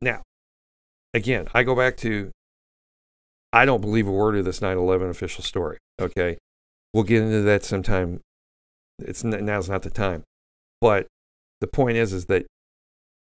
now, 0.00 0.22
again, 1.14 1.48
I 1.54 1.62
go 1.62 1.74
back 1.74 1.96
to 1.98 2.30
I 3.52 3.64
don't 3.64 3.80
believe 3.80 4.06
a 4.06 4.12
word 4.12 4.36
of 4.36 4.44
this 4.44 4.60
9 4.60 4.76
11 4.76 5.08
official 5.08 5.42
story. 5.42 5.78
Okay, 6.00 6.38
we'll 6.92 7.04
get 7.04 7.22
into 7.22 7.42
that 7.42 7.64
sometime. 7.64 8.20
It's 8.98 9.24
now's 9.24 9.68
not 9.68 9.82
the 9.82 9.90
time. 9.90 10.24
But 10.80 11.06
the 11.60 11.66
point 11.66 11.96
is, 11.96 12.12
is 12.12 12.26
that 12.26 12.46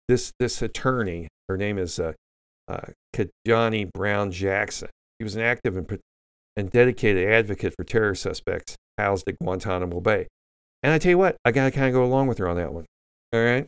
this 0.07 0.31
this 0.39 0.61
attorney, 0.61 1.27
her 1.49 1.57
name 1.57 1.77
is 1.77 1.99
uh, 1.99 2.13
uh, 2.67 2.87
Ketanji 3.15 3.91
Brown 3.93 4.31
Jackson. 4.31 4.89
He 5.19 5.23
was 5.23 5.35
an 5.35 5.41
active 5.41 5.77
and, 5.77 5.99
and 6.55 6.71
dedicated 6.71 7.29
advocate 7.29 7.73
for 7.75 7.83
terror 7.83 8.15
suspects 8.15 8.75
housed 8.97 9.27
at 9.27 9.37
Guantanamo 9.39 9.99
Bay. 9.99 10.27
And 10.83 10.93
I 10.93 10.99
tell 10.99 11.11
you 11.11 11.17
what, 11.17 11.37
I 11.43 11.51
got 11.51 11.65
to 11.65 11.71
kind 11.71 11.87
of 11.87 11.93
go 11.93 12.03
along 12.03 12.27
with 12.27 12.37
her 12.37 12.47
on 12.47 12.57
that 12.57 12.73
one. 12.73 12.85
All 13.33 13.43
right. 13.43 13.67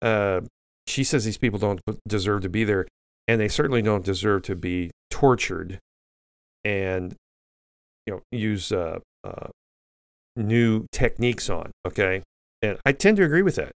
Uh, 0.00 0.42
she 0.86 1.04
says 1.04 1.24
these 1.24 1.38
people 1.38 1.58
don't 1.58 1.80
deserve 2.06 2.42
to 2.42 2.48
be 2.48 2.64
there, 2.64 2.86
and 3.28 3.40
they 3.40 3.48
certainly 3.48 3.82
don't 3.82 4.04
deserve 4.04 4.42
to 4.42 4.56
be 4.56 4.90
tortured 5.10 5.78
and 6.64 7.14
you 8.06 8.14
know 8.14 8.20
use 8.32 8.72
uh, 8.72 8.98
uh, 9.22 9.48
new 10.34 10.86
techniques 10.90 11.48
on. 11.50 11.70
Okay, 11.86 12.22
and 12.62 12.78
I 12.84 12.92
tend 12.92 13.18
to 13.18 13.22
agree 13.22 13.42
with 13.42 13.56
that. 13.56 13.70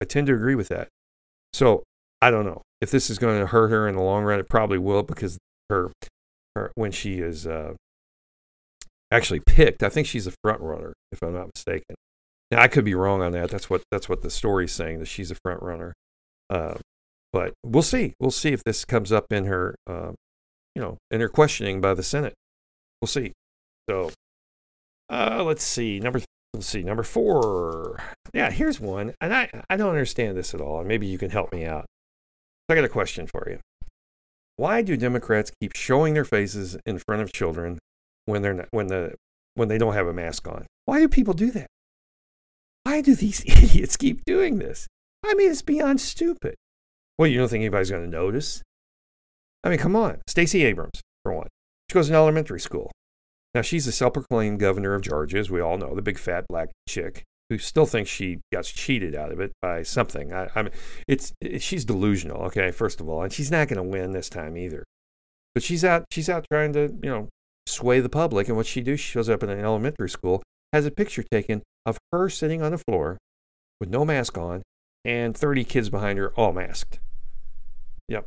I 0.00 0.06
tend 0.06 0.28
to 0.28 0.34
agree 0.34 0.54
with 0.54 0.68
that. 0.68 0.88
So 1.52 1.82
I 2.22 2.30
don't 2.30 2.46
know 2.46 2.62
if 2.80 2.90
this 2.90 3.10
is 3.10 3.18
going 3.18 3.40
to 3.40 3.46
hurt 3.46 3.68
her 3.68 3.88
in 3.88 3.96
the 3.96 4.02
long 4.02 4.24
run. 4.24 4.38
It 4.38 4.48
probably 4.48 4.78
will 4.78 5.02
because 5.02 5.38
her, 5.68 5.90
her 6.54 6.70
when 6.74 6.92
she 6.92 7.18
is 7.18 7.46
uh, 7.46 7.74
actually 9.10 9.40
picked, 9.40 9.82
I 9.82 9.88
think 9.88 10.06
she's 10.06 10.26
a 10.26 10.32
front 10.44 10.60
runner, 10.60 10.92
if 11.12 11.22
I'm 11.22 11.34
not 11.34 11.50
mistaken. 11.54 11.96
Now 12.50 12.62
I 12.62 12.68
could 12.68 12.84
be 12.84 12.94
wrong 12.94 13.22
on 13.22 13.32
that. 13.32 13.50
That's 13.50 13.68
what 13.68 13.82
that's 13.90 14.08
what 14.08 14.22
the 14.22 14.30
story's 14.30 14.72
saying 14.72 15.00
that 15.00 15.08
she's 15.08 15.30
a 15.30 15.36
front 15.44 15.62
runner. 15.62 15.92
Uh, 16.48 16.74
but 17.36 17.52
we'll 17.62 17.82
see. 17.82 18.14
We'll 18.18 18.30
see 18.30 18.54
if 18.54 18.64
this 18.64 18.86
comes 18.86 19.12
up 19.12 19.30
in 19.30 19.44
her, 19.44 19.74
uh, 19.86 20.12
you 20.74 20.80
know, 20.80 20.96
in 21.10 21.20
her 21.20 21.28
questioning 21.28 21.82
by 21.82 21.92
the 21.92 22.02
Senate. 22.02 22.32
We'll 23.02 23.08
see. 23.08 23.34
So, 23.90 24.10
uh, 25.10 25.44
let's 25.44 25.62
see. 25.62 26.00
Number 26.00 26.22
let's 26.54 26.66
see. 26.66 26.82
Number 26.82 27.02
four. 27.02 28.00
Yeah, 28.32 28.50
here's 28.50 28.80
one, 28.80 29.12
and 29.20 29.34
I 29.34 29.50
I 29.68 29.76
don't 29.76 29.90
understand 29.90 30.34
this 30.34 30.54
at 30.54 30.62
all, 30.62 30.78
and 30.78 30.88
maybe 30.88 31.06
you 31.06 31.18
can 31.18 31.28
help 31.28 31.52
me 31.52 31.66
out. 31.66 31.84
I 32.70 32.74
got 32.74 32.84
a 32.84 32.88
question 32.88 33.26
for 33.26 33.46
you. 33.50 33.58
Why 34.56 34.80
do 34.80 34.96
Democrats 34.96 35.52
keep 35.60 35.76
showing 35.76 36.14
their 36.14 36.24
faces 36.24 36.78
in 36.86 36.98
front 36.98 37.20
of 37.20 37.34
children 37.34 37.78
when 38.24 38.40
they're 38.40 38.54
not, 38.54 38.68
when 38.70 38.86
the 38.86 39.14
when 39.56 39.68
they 39.68 39.76
don't 39.76 39.92
have 39.92 40.06
a 40.06 40.14
mask 40.14 40.48
on? 40.48 40.64
Why 40.86 41.00
do 41.00 41.08
people 41.08 41.34
do 41.34 41.50
that? 41.50 41.66
Why 42.84 43.02
do 43.02 43.14
these 43.14 43.44
idiots 43.46 43.98
keep 43.98 44.24
doing 44.24 44.58
this? 44.58 44.86
I 45.22 45.34
mean, 45.34 45.50
it's 45.50 45.60
beyond 45.60 46.00
stupid. 46.00 46.54
Well, 47.18 47.28
you 47.28 47.38
don't 47.38 47.48
think 47.48 47.62
anybody's 47.62 47.90
going 47.90 48.04
to 48.04 48.10
notice? 48.10 48.62
I 49.64 49.70
mean, 49.70 49.78
come 49.78 49.96
on. 49.96 50.20
Stacey 50.26 50.64
Abrams, 50.64 51.00
for 51.24 51.32
one. 51.32 51.48
She 51.90 51.94
goes 51.94 52.08
in 52.08 52.14
elementary 52.14 52.60
school. 52.60 52.92
Now, 53.54 53.62
she's 53.62 53.86
the 53.86 53.92
self 53.92 54.12
proclaimed 54.12 54.60
governor 54.60 54.94
of 54.94 55.02
Georgia, 55.02 55.38
as 55.38 55.50
we 55.50 55.60
all 55.60 55.78
know, 55.78 55.94
the 55.94 56.02
big 56.02 56.18
fat 56.18 56.46
black 56.48 56.70
chick 56.88 57.24
who 57.48 57.58
still 57.58 57.86
thinks 57.86 58.10
she 58.10 58.40
got 58.52 58.64
cheated 58.64 59.14
out 59.14 59.32
of 59.32 59.40
it 59.40 59.52
by 59.62 59.82
something. 59.82 60.32
I, 60.32 60.48
I 60.54 60.62
mean, 60.62 60.72
it's, 61.06 61.32
it, 61.40 61.62
she's 61.62 61.84
delusional, 61.84 62.42
okay, 62.44 62.70
first 62.70 63.00
of 63.00 63.08
all, 63.08 63.22
and 63.22 63.32
she's 63.32 63.50
not 63.50 63.68
going 63.68 63.76
to 63.76 63.82
win 63.82 64.12
this 64.12 64.28
time 64.28 64.56
either. 64.56 64.84
But 65.54 65.62
she's 65.62 65.84
out, 65.84 66.04
she's 66.10 66.28
out 66.28 66.44
trying 66.52 66.72
to, 66.72 66.94
you 67.02 67.08
know, 67.08 67.28
sway 67.66 68.00
the 68.00 68.08
public. 68.08 68.48
And 68.48 68.56
what 68.56 68.66
she 68.66 68.80
do, 68.80 68.96
she 68.96 69.12
shows 69.12 69.28
up 69.28 69.42
in 69.42 69.50
an 69.50 69.60
elementary 69.60 70.10
school, 70.10 70.42
has 70.72 70.86
a 70.86 70.90
picture 70.90 71.24
taken 71.30 71.62
of 71.84 71.98
her 72.12 72.28
sitting 72.28 72.62
on 72.62 72.72
the 72.72 72.78
floor 72.78 73.16
with 73.80 73.88
no 73.88 74.04
mask 74.04 74.36
on 74.36 74.62
and 75.06 75.36
30 75.36 75.62
kids 75.62 75.88
behind 75.88 76.18
her, 76.18 76.30
all 76.34 76.52
masked. 76.52 76.98
Yep. 78.08 78.26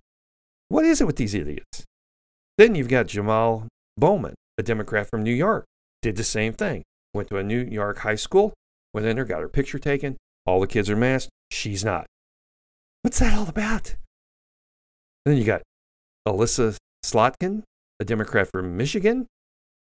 What 0.69 0.85
is 0.85 1.01
it 1.01 1.05
with 1.05 1.17
these 1.17 1.35
idiots? 1.35 1.83
Then 2.57 2.73
you've 2.73 2.87
got 2.87 3.07
Jamal 3.07 3.67
Bowman, 3.97 4.35
a 4.57 4.63
Democrat 4.63 5.09
from 5.09 5.21
New 5.21 5.33
York, 5.33 5.65
did 6.01 6.15
the 6.15 6.23
same 6.23 6.53
thing. 6.53 6.83
Went 7.13 7.27
to 7.29 7.37
a 7.37 7.43
New 7.43 7.59
York 7.59 7.99
high 7.99 8.15
school, 8.15 8.53
went 8.93 9.05
in 9.05 9.17
there, 9.17 9.25
got 9.25 9.41
her 9.41 9.49
picture 9.49 9.77
taken. 9.77 10.15
All 10.45 10.61
the 10.61 10.67
kids 10.67 10.89
are 10.89 10.95
masked. 10.95 11.29
She's 11.51 11.83
not. 11.83 12.05
What's 13.01 13.19
that 13.19 13.37
all 13.37 13.47
about? 13.47 13.95
then 15.25 15.37
you 15.37 15.43
got 15.43 15.61
Elissa 16.25 16.75
Slotkin, 17.05 17.63
a 17.99 18.05
Democrat 18.05 18.47
from 18.49 18.77
Michigan, 18.77 19.27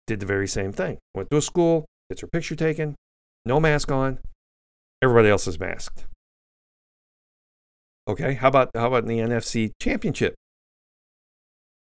did 0.08 0.20
the 0.20 0.26
very 0.26 0.48
same 0.48 0.74
thing. 0.74 0.98
Went 1.14 1.30
to 1.30 1.38
a 1.38 1.42
school, 1.42 1.86
gets 2.10 2.22
her 2.22 2.28
picture 2.28 2.56
taken, 2.56 2.96
no 3.46 3.60
mask 3.60 3.92
on. 3.92 4.20
Everybody 5.02 5.30
else 5.30 5.48
is 5.48 5.60
masked. 5.60 6.06
Okay, 8.08 8.36
how 8.36 8.48
about 8.48 8.70
how 8.74 8.88
about 8.88 9.04
in 9.04 9.10
the 9.10 9.20
NFC 9.20 9.72
Championship? 9.82 10.36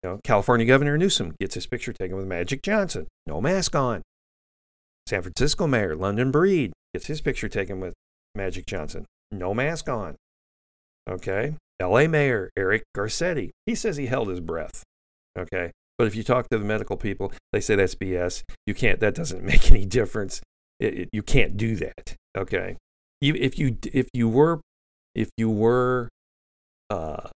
You 0.03 0.11
know, 0.11 0.21
California 0.23 0.67
Governor 0.67 0.99
Newsom 0.99 1.35
gets 1.41 1.55
his 1.55 1.67
picture 1.67 1.93
taken 1.93 2.17
with 2.17 2.27
Magic 2.27 2.63
Johnson, 2.63 3.07
no 3.27 3.41
mask 3.41 3.75
on. 3.75 4.03
San 5.09 5.23
Francisco 5.23 5.67
Mayor 5.67 5.97
London 5.97 6.31
Breed 6.31 6.73
gets 6.93 7.07
his 7.07 7.21
picture 7.21 7.49
taken 7.49 7.81
with 7.81 7.95
Magic 8.35 8.67
Johnson, 8.67 9.07
no 9.31 9.55
mask 9.55 9.89
on. 9.89 10.17
Okay, 11.09 11.57
LA 11.81 12.07
Mayor 12.07 12.51
Eric 12.59 12.85
Garcetti, 12.95 13.51
he 13.65 13.75
says 13.75 13.97
he 13.97 14.07
held 14.07 14.29
his 14.29 14.41
breath. 14.41 14.83
Okay, 15.39 15.73
but 15.97 16.07
if 16.07 16.15
you 16.15 16.23
talk 16.23 16.47
to 16.51 16.59
the 16.59 16.65
medical 16.65 16.99
people, 16.99 17.33
they 17.53 17.61
say 17.61 17.75
that's 17.75 17.95
BS. 17.95 18.43
You 18.67 18.75
can't. 18.75 19.01
That 19.01 19.15
doesn't 19.15 19.43
make 19.45 19.71
any 19.71 19.87
difference. 19.87 20.43
It, 20.79 20.99
it, 20.99 21.09
you 21.11 21.23
can't 21.23 21.57
do 21.57 21.77
that. 21.77 22.17
Okay, 22.37 22.77
you, 23.23 23.35
if 23.35 23.59
you 23.59 23.79
if 23.93 24.09
you 24.13 24.29
were 24.29 24.61
if 25.15 25.31
you 25.37 25.51
were, 25.51 26.09
uh, 26.91 27.29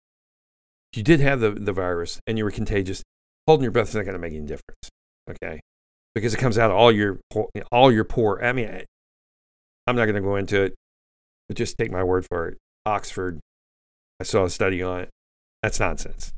you 0.94 1.02
did 1.02 1.20
have 1.20 1.40
the, 1.40 1.50
the 1.50 1.72
virus 1.72 2.20
and 2.26 2.38
you 2.38 2.44
were 2.44 2.50
contagious, 2.50 3.02
holding 3.46 3.62
your 3.62 3.72
breath 3.72 3.88
is 3.88 3.94
not 3.94 4.04
going 4.04 4.14
to 4.14 4.20
make 4.20 4.32
any 4.32 4.46
difference. 4.46 4.90
Okay. 5.28 5.60
Because 6.14 6.34
it 6.34 6.38
comes 6.38 6.58
out 6.58 6.70
of 6.70 6.76
all 6.76 6.92
your, 6.92 7.18
all 7.72 7.90
your 7.90 8.04
poor. 8.04 8.40
I 8.42 8.52
mean, 8.52 8.68
I'm 9.87 9.96
not 9.96 10.04
going 10.04 10.14
to 10.14 10.20
go 10.20 10.37
into 10.37 10.62
it, 10.62 10.74
but 11.48 11.56
just 11.56 11.76
take 11.76 11.90
my 11.90 12.04
word 12.04 12.26
for 12.30 12.48
it. 12.48 12.58
Oxford, 12.87 13.40
I 14.20 14.24
saw 14.24 14.44
a 14.44 14.50
study 14.50 14.82
on 14.82 15.00
it. 15.00 15.10
That's 15.62 15.80
nonsense. 15.80 16.32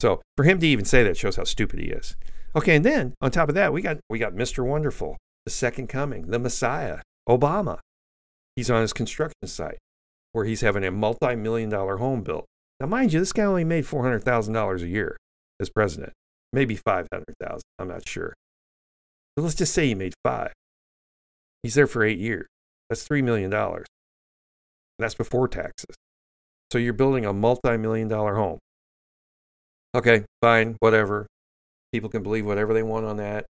So 0.00 0.20
for 0.36 0.44
him 0.44 0.58
to 0.58 0.66
even 0.66 0.84
say 0.84 1.04
that 1.04 1.16
shows 1.16 1.36
how 1.36 1.44
stupid 1.44 1.78
he 1.78 1.86
is. 1.86 2.16
Okay, 2.54 2.76
and 2.76 2.84
then 2.84 3.14
on 3.20 3.30
top 3.30 3.48
of 3.48 3.54
that, 3.54 3.72
we 3.72 3.80
got 3.80 3.98
we 4.10 4.18
got 4.18 4.34
Mr. 4.34 4.66
Wonderful, 4.66 5.16
the 5.46 5.50
second 5.50 5.86
coming, 5.86 6.26
the 6.26 6.38
Messiah, 6.38 6.98
Obama. 7.28 7.78
He's 8.56 8.70
on 8.70 8.82
his 8.82 8.92
construction 8.92 9.46
site 9.46 9.78
where 10.32 10.44
he's 10.44 10.60
having 10.62 10.84
a 10.84 10.90
multi 10.90 11.34
million 11.36 11.68
dollar 11.68 11.98
home 11.98 12.22
built. 12.22 12.46
Now, 12.80 12.86
mind 12.86 13.12
you, 13.12 13.20
this 13.20 13.32
guy 13.32 13.44
only 13.44 13.64
made 13.64 13.84
$400,000 13.84 14.82
a 14.82 14.88
year 14.88 15.16
as 15.60 15.70
president, 15.70 16.12
maybe 16.52 16.74
500,000. 16.74 17.60
I'm 17.78 17.88
not 17.88 18.08
sure. 18.08 18.34
But 19.36 19.42
let's 19.42 19.54
just 19.54 19.72
say 19.72 19.86
he 19.86 19.94
made 19.94 20.14
five. 20.24 20.52
He's 21.62 21.74
there 21.74 21.86
for 21.86 22.04
eight 22.04 22.18
years. 22.18 22.46
That's 22.88 23.06
$3 23.06 23.22
million. 23.22 23.50
That's 24.98 25.14
before 25.14 25.48
taxes. 25.48 25.94
So 26.72 26.78
you're 26.78 26.92
building 26.92 27.24
a 27.24 27.32
multi 27.32 27.76
million 27.76 28.08
dollar 28.08 28.34
home. 28.34 28.58
Okay, 29.94 30.24
fine, 30.40 30.76
whatever. 30.80 31.26
People 31.92 32.08
can 32.08 32.22
believe 32.22 32.46
whatever 32.46 32.72
they 32.72 32.82
want 32.82 33.04
on 33.04 33.18
that. 33.18 33.44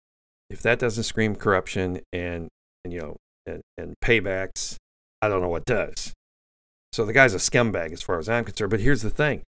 If 0.51 0.63
that 0.63 0.79
doesn't 0.79 1.05
scream 1.05 1.35
corruption 1.35 2.01
and, 2.13 2.49
and 2.85 2.93
you 2.93 3.01
know, 3.01 3.17
and, 3.45 3.61
and 3.77 3.95
paybacks, 4.03 4.77
I 5.21 5.29
don't 5.29 5.43
know 5.43 5.49
what 5.49 5.65
does. 5.65 6.13
So 6.99 7.05
the 7.05 7.13
guy's 7.13 7.33
a 7.33 7.39
scumbag 7.39 7.93
as 7.93 8.03
far 8.03 8.19
as 8.19 8.29
I'm 8.29 8.45
concerned. 8.45 8.73
But 8.73 8.81
here's 8.81 9.03
the 9.03 9.11
thing 9.11 9.45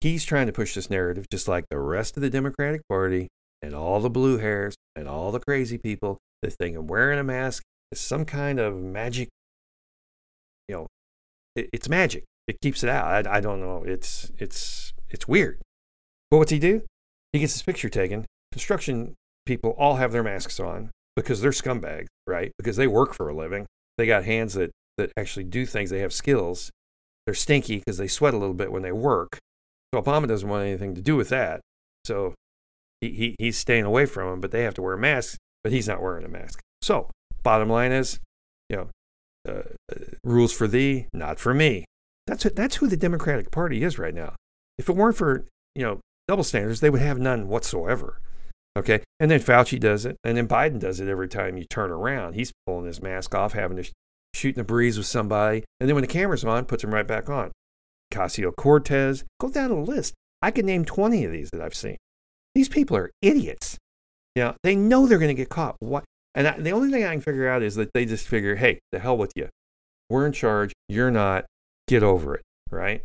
he's 0.00 0.24
trying 0.24 0.46
to 0.46 0.52
push 0.52 0.72
this 0.72 0.88
narrative 0.88 1.26
just 1.32 1.48
like 1.48 1.64
the 1.68 1.80
rest 1.80 2.16
of 2.16 2.20
the 2.20 2.30
Democratic 2.30 2.82
Party 2.88 3.26
and 3.60 3.74
all 3.74 3.98
the 3.98 4.08
blue 4.08 4.38
hairs 4.38 4.76
and 4.94 5.08
all 5.08 5.32
the 5.32 5.40
crazy 5.40 5.78
people 5.78 6.18
that 6.42 6.52
think 6.52 6.76
of 6.76 6.88
wearing 6.88 7.18
a 7.18 7.24
mask 7.24 7.64
is 7.90 7.98
some 7.98 8.24
kind 8.24 8.60
of 8.60 8.76
magic. 8.76 9.28
You 10.68 10.76
know, 10.76 10.86
it, 11.56 11.70
it's 11.72 11.88
magic. 11.88 12.22
It 12.46 12.60
keeps 12.62 12.84
it 12.84 12.88
out. 12.88 13.26
I, 13.26 13.38
I 13.38 13.40
don't 13.40 13.58
know. 13.58 13.82
It's 13.82 14.30
it's 14.38 14.92
it's 15.10 15.26
weird. 15.26 15.58
But 16.30 16.38
what's 16.38 16.52
he 16.52 16.60
do? 16.60 16.82
He 17.32 17.40
gets 17.40 17.54
his 17.54 17.62
picture 17.64 17.88
taken. 17.88 18.26
Construction 18.52 19.14
people 19.44 19.70
all 19.70 19.96
have 19.96 20.12
their 20.12 20.22
masks 20.22 20.60
on 20.60 20.92
because 21.16 21.40
they're 21.40 21.50
scumbags, 21.50 22.06
right? 22.28 22.52
Because 22.58 22.76
they 22.76 22.86
work 22.86 23.12
for 23.12 23.28
a 23.28 23.34
living. 23.34 23.66
They 23.96 24.06
got 24.06 24.22
hands 24.22 24.54
that 24.54 24.70
that 24.98 25.12
actually 25.16 25.44
do 25.44 25.64
things. 25.64 25.90
They 25.90 26.00
have 26.00 26.12
skills. 26.12 26.70
They're 27.24 27.34
stinky 27.34 27.78
because 27.78 27.96
they 27.96 28.08
sweat 28.08 28.34
a 28.34 28.38
little 28.38 28.54
bit 28.54 28.70
when 28.70 28.82
they 28.82 28.92
work. 28.92 29.38
So 29.92 30.02
Obama 30.02 30.28
doesn't 30.28 30.48
want 30.48 30.66
anything 30.66 30.94
to 30.94 31.00
do 31.00 31.16
with 31.16 31.30
that. 31.30 31.60
So 32.04 32.34
he, 33.00 33.10
he 33.10 33.36
he's 33.38 33.56
staying 33.56 33.84
away 33.84 34.06
from 34.06 34.28
them, 34.28 34.40
but 34.40 34.50
they 34.50 34.62
have 34.62 34.74
to 34.74 34.82
wear 34.82 34.96
masks, 34.96 35.38
but 35.62 35.72
he's 35.72 35.88
not 35.88 36.02
wearing 36.02 36.24
a 36.24 36.28
mask. 36.28 36.60
So 36.82 37.10
bottom 37.42 37.68
line 37.68 37.92
is, 37.92 38.20
you 38.68 38.76
know, 38.76 38.88
uh, 39.48 39.62
uh, 39.92 40.04
rules 40.24 40.52
for 40.52 40.66
thee, 40.66 41.06
not 41.12 41.38
for 41.38 41.54
me. 41.54 41.84
That's. 42.26 42.44
That's 42.44 42.76
who 42.76 42.88
the 42.88 42.96
Democratic 42.96 43.50
Party 43.50 43.82
is 43.82 43.98
right 43.98 44.14
now. 44.14 44.34
If 44.76 44.88
it 44.88 44.96
weren't 44.96 45.16
for 45.16 45.46
you 45.74 45.82
know 45.82 46.00
double 46.26 46.44
standards, 46.44 46.80
they 46.80 46.90
would 46.90 47.00
have 47.00 47.18
none 47.18 47.48
whatsoever. 47.48 48.20
Okay, 48.76 49.00
and 49.18 49.30
then 49.30 49.40
Fauci 49.40 49.80
does 49.80 50.04
it, 50.04 50.16
and 50.22 50.36
then 50.36 50.46
Biden 50.46 50.78
does 50.78 51.00
it 51.00 51.08
every 51.08 51.28
time 51.28 51.56
you 51.56 51.64
turn 51.64 51.90
around. 51.90 52.34
He's 52.34 52.52
pulling 52.66 52.86
his 52.86 53.02
mask 53.02 53.34
off, 53.34 53.54
having 53.54 53.76
to 53.82 53.90
shooting 54.38 54.60
the 54.60 54.64
breeze 54.64 54.96
with 54.96 55.06
somebody, 55.06 55.64
and 55.80 55.88
then 55.88 55.94
when 55.94 56.02
the 56.02 56.08
camera's 56.08 56.44
on, 56.44 56.64
puts 56.64 56.82
them 56.82 56.94
right 56.94 57.06
back 57.06 57.28
on. 57.28 57.50
Ocasio 58.12 58.54
Cortez, 58.56 59.24
go 59.40 59.50
down 59.50 59.70
the 59.70 59.76
list. 59.76 60.14
I 60.40 60.50
could 60.50 60.64
name 60.64 60.84
20 60.84 61.24
of 61.24 61.32
these 61.32 61.50
that 61.50 61.60
I've 61.60 61.74
seen. 61.74 61.96
These 62.54 62.68
people 62.68 62.96
are 62.96 63.10
idiots. 63.20 63.76
You 64.34 64.44
know, 64.44 64.54
they 64.62 64.76
know 64.76 65.06
they're 65.06 65.18
going 65.18 65.28
to 65.28 65.34
get 65.34 65.48
caught. 65.48 65.76
What? 65.80 66.04
And 66.34 66.46
I, 66.46 66.58
the 66.58 66.70
only 66.70 66.90
thing 66.90 67.04
I 67.04 67.12
can 67.12 67.20
figure 67.20 67.48
out 67.48 67.62
is 67.62 67.74
that 67.74 67.90
they 67.92 68.04
just 68.04 68.28
figure, 68.28 68.54
hey, 68.54 68.78
the 68.92 68.98
hell 68.98 69.16
with 69.16 69.32
you. 69.34 69.48
We're 70.08 70.26
in 70.26 70.32
charge. 70.32 70.72
You're 70.88 71.10
not. 71.10 71.44
Get 71.88 72.02
over 72.02 72.36
it. 72.36 72.42
Right? 72.70 73.02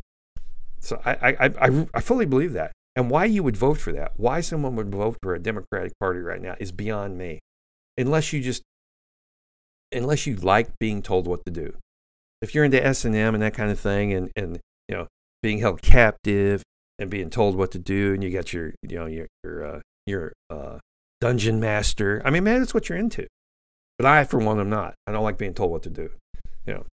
So 0.79 1.01
I, 1.03 1.11
I, 1.11 1.45
I, 1.45 1.87
I 1.93 2.01
fully 2.01 2.25
believe 2.25 2.53
that. 2.53 2.71
And 2.95 3.09
why 3.09 3.25
you 3.25 3.41
would 3.41 3.57
vote 3.57 3.79
for 3.79 3.91
that, 3.93 4.11
why 4.17 4.41
someone 4.41 4.75
would 4.75 4.91
vote 4.91 5.17
for 5.23 5.33
a 5.33 5.39
Democratic 5.39 5.93
Party 5.99 6.19
right 6.19 6.41
now 6.41 6.55
is 6.59 6.71
beyond 6.71 7.17
me. 7.17 7.39
Unless 7.97 8.33
you 8.33 8.41
just 8.41 8.61
unless 9.93 10.25
you 10.27 10.35
like 10.35 10.77
being 10.79 11.01
told 11.01 11.27
what 11.27 11.45
to 11.45 11.51
do. 11.51 11.75
if 12.41 12.53
you're 12.53 12.65
into 12.65 12.83
S 12.83 13.05
and 13.05 13.15
M 13.15 13.33
and 13.33 13.41
that 13.41 13.53
kind 13.53 13.71
of 13.71 13.79
thing, 13.79 14.13
and 14.13 14.31
and 14.35 14.59
you 14.87 14.95
know 14.95 15.07
being 15.41 15.59
held 15.59 15.81
captive 15.81 16.61
and 16.99 17.09
being 17.09 17.29
told 17.29 17.55
what 17.55 17.71
to 17.71 17.79
do, 17.79 18.13
and 18.13 18.23
you 18.23 18.29
got 18.29 18.53
your 18.53 18.73
you 18.81 18.97
know 18.97 19.05
your 19.05 19.27
your 19.43 19.65
uh, 19.65 19.79
your 20.05 20.33
uh, 20.49 20.79
dungeon 21.21 21.59
master. 21.59 22.21
I 22.25 22.29
mean, 22.29 22.43
man, 22.43 22.59
that's 22.59 22.73
what 22.73 22.89
you're 22.89 22.97
into. 22.97 23.27
But 23.97 24.07
I, 24.07 24.23
for 24.23 24.39
one, 24.39 24.59
am 24.59 24.69
not. 24.69 24.95
I 25.07 25.11
don't 25.11 25.23
like 25.23 25.37
being 25.37 25.53
told 25.53 25.71
what 25.71 25.83
to 25.83 25.89
do. 25.89 26.09
You 26.65 26.73
know. 26.73 26.85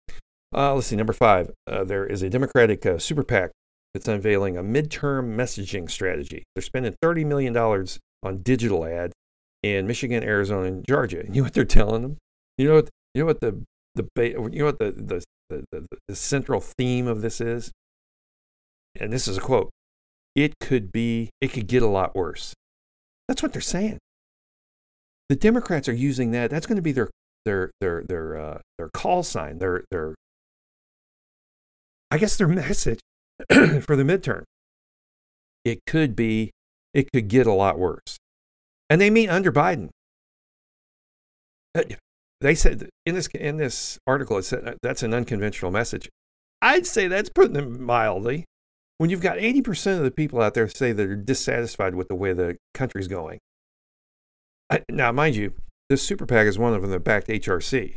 Uh, 0.54 0.74
let's 0.74 0.88
see. 0.88 0.96
Number 0.96 1.14
five. 1.14 1.52
Uh, 1.68 1.84
there 1.84 2.06
is 2.06 2.22
a 2.22 2.30
Democratic 2.30 2.86
uh, 2.86 2.98
super 2.98 3.24
PAC 3.24 3.52
that's 3.94 4.08
unveiling 4.08 4.58
a 4.58 4.64
midterm 4.64 5.36
messaging 5.36 5.90
strategy. 5.90 6.44
They're 6.54 6.62
spending 6.62 6.96
thirty 7.02 7.24
million 7.24 7.54
dollars 7.54 8.00
on 8.22 8.42
digital 8.42 8.86
ads 8.86 9.14
in 9.64 9.88
Michigan, 9.88 10.24
Arizona, 10.24 10.68
and 10.68 10.86
Georgia. 10.88 11.24
You 11.26 11.42
know 11.42 11.44
what 11.44 11.54
they're 11.54 11.66
telling 11.66 12.02
them? 12.02 12.18
You 12.60 12.68
know 12.68 12.76
what? 12.76 12.90
You 13.14 13.22
know 13.22 13.26
what 13.26 13.40
the 13.40 13.64
the 13.96 14.06
you 14.18 14.60
know 14.60 14.66
what 14.66 14.80
the 14.80 14.92
the, 14.92 15.24
the, 15.50 15.66
the, 15.72 15.98
the 16.10 16.16
central 16.16 16.60
theme 16.60 17.08
of 17.08 17.22
this 17.22 17.40
is? 17.40 17.72
And 19.00 19.14
this 19.14 19.30
is 19.30 19.38
a 19.38 19.42
quote. 19.42 19.70
It 20.36 20.60
could 20.60 20.92
be. 20.92 21.30
It 21.40 21.54
could 21.54 21.68
get 21.68 21.84
a 21.84 21.88
lot 21.88 22.18
worse. 22.18 22.54
That's 23.30 23.42
what 23.42 23.54
they're 23.54 23.62
saying. 23.62 23.98
The 25.30 25.38
Democrats 25.38 25.88
are 25.88 25.94
using 25.94 26.32
that. 26.32 26.52
That's 26.52 26.68
going 26.68 26.76
to 26.76 26.82
be 26.82 26.92
their 26.92 27.10
their 27.46 27.72
their 27.80 28.04
their 28.04 28.38
uh, 28.38 28.60
their 28.78 28.90
call 28.94 29.24
sign. 29.24 29.60
Their 29.60 29.86
their 29.90 30.16
I 32.12 32.18
guess 32.18 32.36
their 32.36 32.48
message 32.50 33.00
for 33.50 33.96
the 33.96 34.04
midterm. 34.04 34.44
It 35.64 35.80
could 35.88 36.14
be. 36.14 36.52
It 36.94 37.08
could 37.14 37.30
get 37.30 37.48
a 37.48 37.54
lot 37.54 37.80
worse. 37.80 38.18
And 38.90 39.00
they 39.00 39.10
mean 39.10 39.30
under 39.30 39.52
Biden. 39.54 39.92
They 42.42 42.56
said 42.56 42.90
in 43.06 43.16
this 43.16 43.28
in 43.28 43.58
this 43.58 44.00
article, 44.08 44.38
it 44.38 44.44
said 44.44 44.68
uh, 44.68 44.74
that's 44.82 45.04
an 45.04 45.14
unconventional 45.14 45.72
message. 45.72 46.10
I'd 46.62 46.86
say 46.86 47.08
that's 47.08 47.30
putting 47.30 47.56
it 47.56 47.68
mildly. 47.68 48.46
When 48.98 49.10
you've 49.10 49.22
got 49.22 49.38
80% 49.38 49.98
of 49.98 50.04
the 50.04 50.12
people 50.12 50.42
out 50.42 50.54
there 50.56 50.68
say 50.68 50.92
they're 50.92 51.16
dissatisfied 51.16 51.96
with 51.96 52.10
the 52.10 52.16
way 52.16 52.34
the 52.34 52.58
country's 52.74 53.08
going. 53.08 53.40
I, 54.70 54.84
now, 54.90 55.14
mind 55.14 55.38
you, 55.38 55.54
this 55.90 56.04
super 56.04 56.26
PAC 56.26 56.48
is 56.48 56.60
one 56.60 56.74
of 56.74 56.82
them 56.82 56.92
that 56.92 57.06
backed 57.06 57.28
HRC, 57.28 57.96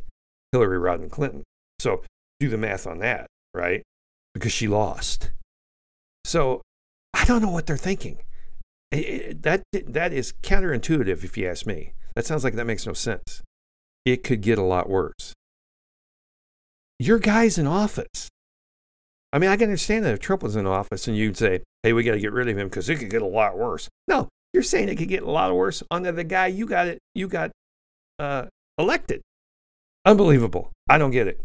Hillary 0.53 0.79
Rodham 0.79 1.11
Clinton. 1.11 1.43
So 1.81 2.03
do 2.39 2.49
the 2.49 2.57
math 2.57 2.87
on 2.87 2.99
that, 3.01 3.27
right? 3.53 3.83
Because 4.33 4.53
she 4.53 4.69
lost. 4.69 5.33
So 6.25 6.63
I 7.13 7.25
don't 7.25 7.43
know 7.43 7.51
what 7.51 7.67
they're 7.67 7.77
thinking. 7.77 8.19
It, 8.93 9.43
that 9.43 9.63
that 9.73 10.13
is 10.13 10.35
counterintuitive, 10.43 11.25
if 11.25 11.37
you 11.37 11.49
ask 11.49 11.67
me. 11.67 11.95
That 12.15 12.27
sounds 12.27 12.45
like 12.45 12.55
that 12.55 12.67
makes 12.67 12.87
no 12.87 12.93
sense. 12.93 13.43
It 14.05 14.25
could 14.25 14.41
get 14.41 14.59
a 14.59 14.63
lot 14.63 14.89
worse. 14.89 15.33
Your 16.99 17.19
guy's 17.19 17.59
in 17.59 17.67
office. 17.67 18.29
I 19.33 19.39
mean, 19.39 19.51
I 19.51 19.57
can 19.57 19.65
understand 19.65 20.05
that 20.05 20.13
if 20.13 20.21
Trump 20.21 20.43
was 20.43 20.57
in 20.57 20.67
office 20.67 21.09
and 21.09 21.17
you'd 21.17 21.37
say, 21.37 21.63
"Hey, 21.83 21.93
we 21.93 22.03
got 22.03 22.13
to 22.13 22.21
get 22.21 22.33
rid 22.33 22.49
of 22.49 22.59
him 22.59 22.69
because 22.69 22.89
it 22.89 22.97
could 22.97 23.11
get 23.11 23.23
a 23.23 23.27
lot 23.27 23.57
worse." 23.57 23.89
No, 24.07 24.29
you're 24.53 24.63
saying 24.63 24.89
it 24.89 24.97
could 24.97 25.09
get 25.09 25.23
a 25.23 25.31
lot 25.31 25.55
worse 25.55 25.83
under 25.91 26.13
the 26.13 26.25
guy 26.25 26.49
you 26.49 26.67
got 26.67 26.87
it, 26.87 26.99
you 27.15 27.29
got 27.29 27.51
uh, 28.19 28.47
elected. 28.79 29.23
Unbelievable. 30.05 30.71
I 30.89 30.99
don't 30.99 31.13
get 31.13 31.29
it. 31.29 31.41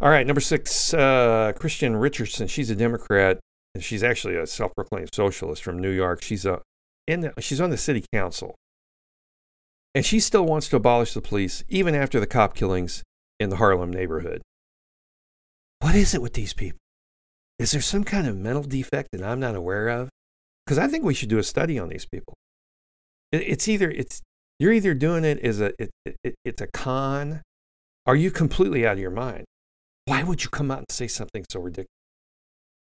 All 0.00 0.10
right, 0.10 0.26
number 0.26 0.40
six, 0.40 0.92
uh, 0.94 1.52
Kristin 1.56 2.00
Richardson. 2.00 2.48
She's 2.48 2.70
a 2.70 2.76
Democrat 2.76 3.38
and 3.74 3.82
she's 3.82 4.02
actually 4.02 4.36
a 4.36 4.46
self-proclaimed 4.46 5.10
socialist 5.14 5.62
from 5.62 5.78
New 5.78 5.90
York. 5.90 6.22
She's 6.22 6.44
a 6.44 6.60
in 7.06 7.20
the, 7.20 7.32
she's 7.40 7.60
on 7.60 7.70
the 7.70 7.76
city 7.76 8.04
council, 8.12 8.54
and 9.94 10.04
she 10.04 10.20
still 10.20 10.44
wants 10.44 10.68
to 10.68 10.76
abolish 10.76 11.14
the 11.14 11.20
police 11.20 11.64
even 11.68 11.94
after 11.94 12.18
the 12.18 12.26
cop 12.26 12.54
killings 12.54 13.02
in 13.38 13.50
the 13.50 13.56
Harlem 13.56 13.92
neighborhood. 13.92 14.42
What 15.80 15.94
is 15.94 16.14
it 16.14 16.22
with 16.22 16.34
these 16.34 16.52
people? 16.52 16.78
Is 17.58 17.72
there 17.72 17.80
some 17.80 18.04
kind 18.04 18.26
of 18.26 18.36
mental 18.36 18.62
defect 18.62 19.10
that 19.12 19.22
I'm 19.22 19.40
not 19.40 19.54
aware 19.54 19.88
of? 19.88 20.08
Because 20.64 20.78
I 20.78 20.86
think 20.88 21.04
we 21.04 21.14
should 21.14 21.28
do 21.28 21.38
a 21.38 21.42
study 21.42 21.78
on 21.78 21.88
these 21.88 22.06
people. 22.06 22.34
It's 23.32 23.68
either 23.68 23.90
it's 23.90 24.22
you're 24.58 24.72
either 24.72 24.94
doing 24.94 25.24
it 25.24 25.38
as 25.40 25.60
a 25.60 25.72
it, 25.78 25.90
it, 26.22 26.34
it's 26.44 26.62
a 26.62 26.68
con, 26.68 27.42
are 28.06 28.16
you 28.16 28.30
completely 28.30 28.86
out 28.86 28.94
of 28.94 28.98
your 28.98 29.10
mind? 29.10 29.44
Why 30.04 30.22
would 30.22 30.44
you 30.44 30.50
come 30.50 30.70
out 30.70 30.78
and 30.78 30.86
say 30.90 31.06
something 31.06 31.44
so 31.50 31.60
ridiculous? 31.60 31.88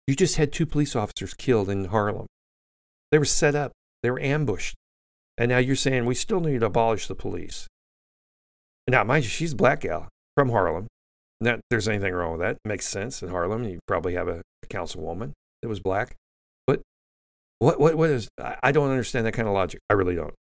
You 0.07 0.15
just 0.15 0.37
had 0.37 0.53
two 0.53 0.67
police 0.67 0.97
officers 0.97 1.35
killed 1.35 1.69
in 1.69 1.87
Harlem. 1.87 2.27
They 3.11 3.19
were 3.19 3.25
set 3.25 3.55
up, 3.55 3.73
they 4.03 4.11
were 4.11 4.21
ambushed. 4.21 4.75
And 5.39 5.51
now 5.51 5.59
you're 5.59 5.77
saying 5.77 6.05
we 6.05 6.17
still 6.17 6.41
need 6.41 6.61
to 6.61 6.67
abolish 6.67 7.07
the 7.07 7.15
police. 7.15 7.69
Now, 8.89 9.05
mind 9.05 9.25
you, 9.25 9.31
she's 9.31 9.53
a 9.53 9.57
black 9.57 9.83
gal 9.83 10.09
from 10.37 10.51
Harlem. 10.51 10.89
Not 11.41 11.61
there's 11.71 11.87
anything 11.87 12.13
wrong 12.13 12.33
with 12.33 12.41
that. 12.41 12.57
It 12.57 12.69
makes 12.69 12.87
sense 12.87 13.23
in 13.23 13.29
Harlem. 13.29 13.63
You 13.63 13.79
probably 13.87 14.15
have 14.15 14.27
a, 14.27 14.43
a 14.63 14.67
councilwoman 14.67 15.33
that 15.63 15.69
was 15.69 15.79
black. 15.79 16.17
But 16.67 16.81
what, 17.61 17.79
what, 17.79 17.95
what 17.95 18.11
is, 18.11 18.29
I 18.63 18.73
don't 18.73 18.91
understand 18.91 19.25
that 19.27 19.33
kind 19.33 19.47
of 19.47 19.55
logic. 19.55 19.81
I 19.89 19.95
really 19.95 20.17
don't. 20.17 20.35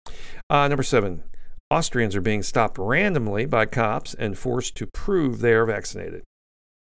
Uh, 0.49 0.67
number 0.69 0.84
seven, 0.84 1.23
Austrians 1.69 2.15
are 2.15 2.21
being 2.21 2.43
stopped 2.43 2.77
randomly 2.77 3.45
by 3.45 3.65
cops 3.65 4.13
and 4.13 4.38
forced 4.38 4.75
to 4.77 4.88
prove 4.88 5.39
they 5.39 5.53
are 5.53 5.65
vaccinated. 5.65 6.23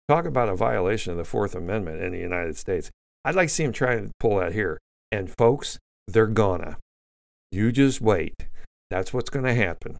Talk 0.08 0.26
about 0.26 0.50
a 0.50 0.56
violation 0.56 1.12
of 1.12 1.18
the 1.18 1.24
Fourth 1.24 1.54
Amendment 1.54 2.02
in 2.02 2.14
the 2.14 2.20
United 2.20 2.58
States. 2.58 2.90
I'd 3.24 3.36
like 3.36 3.50
to 3.50 3.54
see 3.54 3.64
him 3.64 3.74
try 3.74 3.98
to 3.98 4.10
pull 4.20 4.38
that 4.38 4.54
here. 4.54 4.80
And 5.12 5.30
folks, 5.30 5.78
they're 6.08 6.26
gonna. 6.26 6.78
You 7.52 7.72
just 7.72 8.02
wait. 8.02 8.36
That's 8.90 9.14
what's 9.14 9.30
going 9.30 9.46
to 9.46 9.54
happen. 9.54 9.98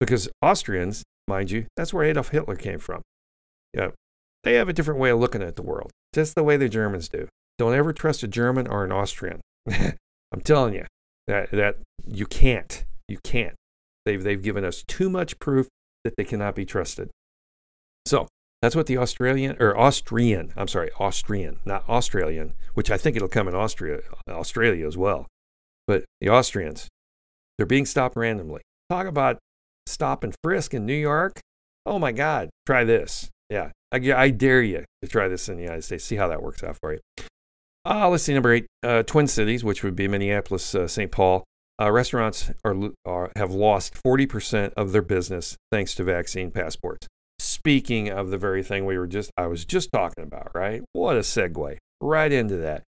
Because 0.00 0.28
Austrians, 0.42 1.02
mind 1.26 1.50
you, 1.50 1.66
that's 1.76 1.92
where 1.92 2.04
Adolf 2.04 2.28
Hitler 2.28 2.56
came 2.56 2.78
from. 2.78 3.02
Yeah, 3.74 3.90
they 4.44 4.54
have 4.54 4.68
a 4.68 4.72
different 4.72 5.00
way 5.00 5.10
of 5.10 5.18
looking 5.18 5.42
at 5.42 5.56
the 5.56 5.62
world, 5.62 5.90
just 6.14 6.34
the 6.34 6.44
way 6.44 6.56
the 6.56 6.68
Germans 6.68 7.08
do. 7.08 7.28
Don't 7.58 7.74
ever 7.74 7.92
trust 7.92 8.22
a 8.22 8.28
German 8.28 8.66
or 8.66 8.84
an 8.84 8.92
Austrian. 8.92 9.40
I'm 9.68 10.40
telling 10.42 10.74
you 10.74 10.86
that 11.26 11.50
that 11.50 11.76
you 12.06 12.26
can't. 12.26 12.84
You 13.08 13.18
can't. 13.24 13.54
They've 14.06 14.22
they've 14.22 14.40
given 14.40 14.64
us 14.64 14.84
too 14.86 15.10
much 15.10 15.38
proof 15.38 15.68
that 16.04 16.14
they 16.16 16.24
cannot 16.24 16.54
be 16.54 16.64
trusted. 16.64 17.10
So 18.06 18.28
that's 18.62 18.74
what 18.74 18.86
the 18.86 18.98
Australian 18.98 19.56
or 19.60 19.78
Austrian, 19.78 20.52
I'm 20.56 20.68
sorry, 20.68 20.90
Austrian, 20.98 21.60
not 21.64 21.88
Australian, 21.88 22.54
which 22.74 22.90
I 22.90 22.96
think 22.96 23.16
it'll 23.16 23.28
come 23.28 23.48
in 23.48 23.54
Austria, 23.54 24.00
Australia 24.28 24.86
as 24.86 24.96
well. 24.96 25.26
But 25.88 26.04
the 26.20 26.28
Austrians, 26.28 26.86
they're 27.56 27.66
being 27.66 27.84
stopped 27.84 28.14
randomly. 28.14 28.60
Talk 28.88 29.08
about 29.08 29.38
stop 29.86 30.22
and 30.22 30.32
frisk 30.44 30.72
in 30.72 30.86
New 30.86 30.94
York. 30.94 31.40
Oh 31.84 31.98
my 31.98 32.12
God, 32.12 32.50
try 32.64 32.84
this. 32.84 33.28
Yeah, 33.50 33.72
I, 33.90 33.96
I 34.12 34.30
dare 34.30 34.62
you 34.62 34.84
to 35.02 35.08
try 35.08 35.26
this 35.26 35.48
in 35.48 35.56
the 35.56 35.64
United 35.64 35.82
States. 35.82 36.04
See 36.04 36.16
how 36.16 36.28
that 36.28 36.42
works 36.42 36.62
out 36.62 36.76
for 36.80 36.92
you. 36.92 37.00
Uh, 37.84 38.08
let's 38.08 38.22
see, 38.22 38.34
number 38.34 38.52
eight, 38.52 38.66
uh, 38.84 39.02
Twin 39.02 39.26
Cities, 39.26 39.64
which 39.64 39.82
would 39.82 39.96
be 39.96 40.06
Minneapolis, 40.06 40.72
uh, 40.74 40.86
St. 40.86 41.10
Paul. 41.10 41.42
Uh, 41.80 41.90
restaurants 41.90 42.52
are, 42.64 42.76
are, 43.04 43.32
have 43.34 43.50
lost 43.50 43.94
40% 43.94 44.72
of 44.76 44.92
their 44.92 45.02
business 45.02 45.56
thanks 45.72 45.94
to 45.96 46.04
vaccine 46.04 46.52
passports 46.52 47.08
speaking 47.38 48.08
of 48.08 48.30
the 48.30 48.38
very 48.38 48.62
thing 48.62 48.84
we 48.84 48.98
were 48.98 49.06
just 49.06 49.30
I 49.36 49.46
was 49.46 49.64
just 49.64 49.90
talking 49.92 50.24
about, 50.24 50.52
right? 50.54 50.82
What 50.92 51.16
a 51.16 51.20
segue 51.20 51.76
right 52.00 52.32
into 52.32 52.56
that. 52.56 52.84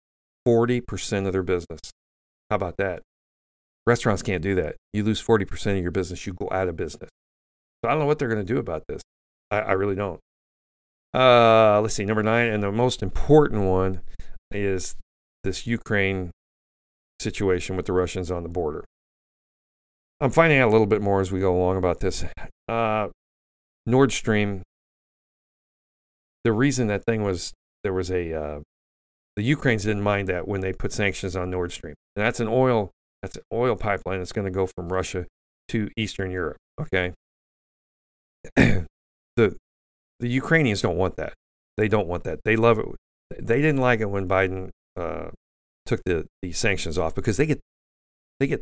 40% 0.48 1.26
of 1.26 1.34
their 1.34 1.44
business. 1.44 1.80
How 2.50 2.56
about 2.56 2.78
that? 2.78 3.02
Restaurants 3.86 4.22
can't 4.22 4.42
do 4.42 4.56
that. 4.56 4.76
You 4.94 5.04
lose 5.04 5.22
40% 5.22 5.78
of 5.78 5.82
your 5.82 5.92
business, 5.92 6.26
you 6.26 6.34
go 6.34 6.50
out 6.52 6.68
of 6.68 6.76
business. 6.76 7.10
So 7.84 7.90
I 7.90 7.92
don't 7.92 8.00
know 8.00 8.06
what 8.06 8.20
they're 8.20 8.30
going 8.30 8.46
to 8.46 8.54
do 8.54 8.60
about 8.60 8.84
this. 8.88 9.02
I, 9.52 9.60
I 9.60 9.72
really 9.74 9.96
don't. 9.96 10.20
Uh, 11.14 11.80
let's 11.82 11.94
see, 11.94 12.04
number 12.04 12.24
nine, 12.24 12.48
and 12.48 12.62
the 12.62 12.72
most 12.72 13.02
important 13.02 13.64
one 13.64 14.02
is 14.52 14.96
this 15.44 15.66
Ukraine 15.66 16.32
situation 17.20 17.78
with 17.78 17.86
the 17.86 17.94
Russians 17.94 18.32
on 18.32 18.44
the 18.44 18.50
border. 18.50 18.84
I'm 20.20 20.32
finding 20.32 20.60
out 20.60 20.70
a 20.70 20.72
little 20.72 20.88
bit 20.88 21.02
more 21.02 21.22
as 21.22 21.32
we 21.32 21.40
go 21.40 21.56
along 21.56 21.78
about 21.78 22.00
this. 22.00 22.26
Uh, 22.68 23.10
Nord 23.86 24.12
Stream, 24.12 24.64
the 26.44 26.52
reason 26.52 26.88
that 26.88 27.06
thing 27.06 27.24
was 27.24 27.54
there 27.84 27.94
was 27.94 28.10
a 28.10 28.34
uh, 28.34 28.60
the 29.36 29.44
Ukrainians 29.44 29.84
didn't 29.84 30.04
mind 30.04 30.28
that 30.30 30.48
when 30.48 30.62
they 30.62 30.74
put 30.74 30.92
sanctions 30.92 31.36
on 31.36 31.50
Nord 31.50 31.72
Stream, 31.72 31.96
and 32.16 32.26
that's 32.26 32.40
an 32.40 32.48
oil 32.48 32.92
that's 33.22 33.36
an 33.38 33.44
oil 33.52 33.76
pipeline 33.76 34.20
that's 34.20 34.32
going 34.32 34.46
to 34.46 34.52
go 34.52 34.68
from 34.68 34.90
Russia 34.90 35.26
to 35.70 35.90
Eastern 35.98 36.32
Europe. 36.32 36.58
Okay, 36.80 37.14
the 38.56 39.56
the 40.20 40.28
Ukrainians 40.28 40.82
don't 40.82 40.98
want 40.98 41.18
that. 41.18 41.34
They 41.78 41.88
don't 41.88 42.08
want 42.08 42.24
that. 42.24 42.40
They 42.46 42.56
love 42.56 42.80
it. 42.80 42.86
They 43.40 43.58
didn't 43.58 43.82
like 43.82 44.00
it 44.00 44.10
when 44.10 44.28
Biden 44.28 44.70
uh, 44.96 45.30
took 45.86 46.04
the, 46.06 46.26
the 46.42 46.52
sanctions 46.52 46.98
off 46.98 47.16
because 47.16 47.38
they 47.38 47.46
get 47.46 47.60
they 48.40 48.48
get 48.48 48.62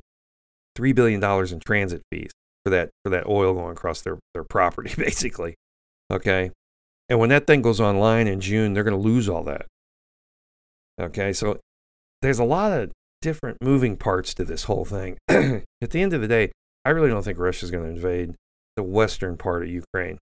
three 0.75 0.93
billion 0.93 1.19
dollars 1.19 1.51
in 1.51 1.59
transit 1.59 2.01
fees 2.11 2.31
for 2.65 2.69
that 2.71 2.89
for 3.03 3.09
that 3.09 3.27
oil 3.27 3.53
going 3.53 3.71
across 3.71 4.01
their, 4.01 4.19
their 4.33 4.43
property, 4.43 4.93
basically. 4.97 5.55
Okay. 6.11 6.51
And 7.09 7.19
when 7.19 7.29
that 7.29 7.45
thing 7.45 7.61
goes 7.61 7.79
online 7.81 8.27
in 8.27 8.39
June, 8.39 8.73
they're 8.73 8.83
going 8.83 8.95
to 8.95 9.09
lose 9.09 9.27
all 9.27 9.43
that. 9.43 9.65
Okay. 10.99 11.33
So 11.33 11.59
there's 12.21 12.39
a 12.39 12.43
lot 12.43 12.71
of 12.71 12.91
different 13.21 13.57
moving 13.61 13.97
parts 13.97 14.33
to 14.35 14.43
this 14.43 14.65
whole 14.65 14.85
thing. 14.85 15.17
At 15.27 15.89
the 15.89 16.01
end 16.01 16.13
of 16.13 16.21
the 16.21 16.27
day, 16.27 16.51
I 16.85 16.89
really 16.89 17.09
don't 17.09 17.23
think 17.23 17.39
Russia's 17.39 17.71
going 17.71 17.83
to 17.83 17.89
invade 17.89 18.35
the 18.75 18.83
western 18.83 19.37
part 19.37 19.63
of 19.63 19.69
Ukraine. 19.69 20.17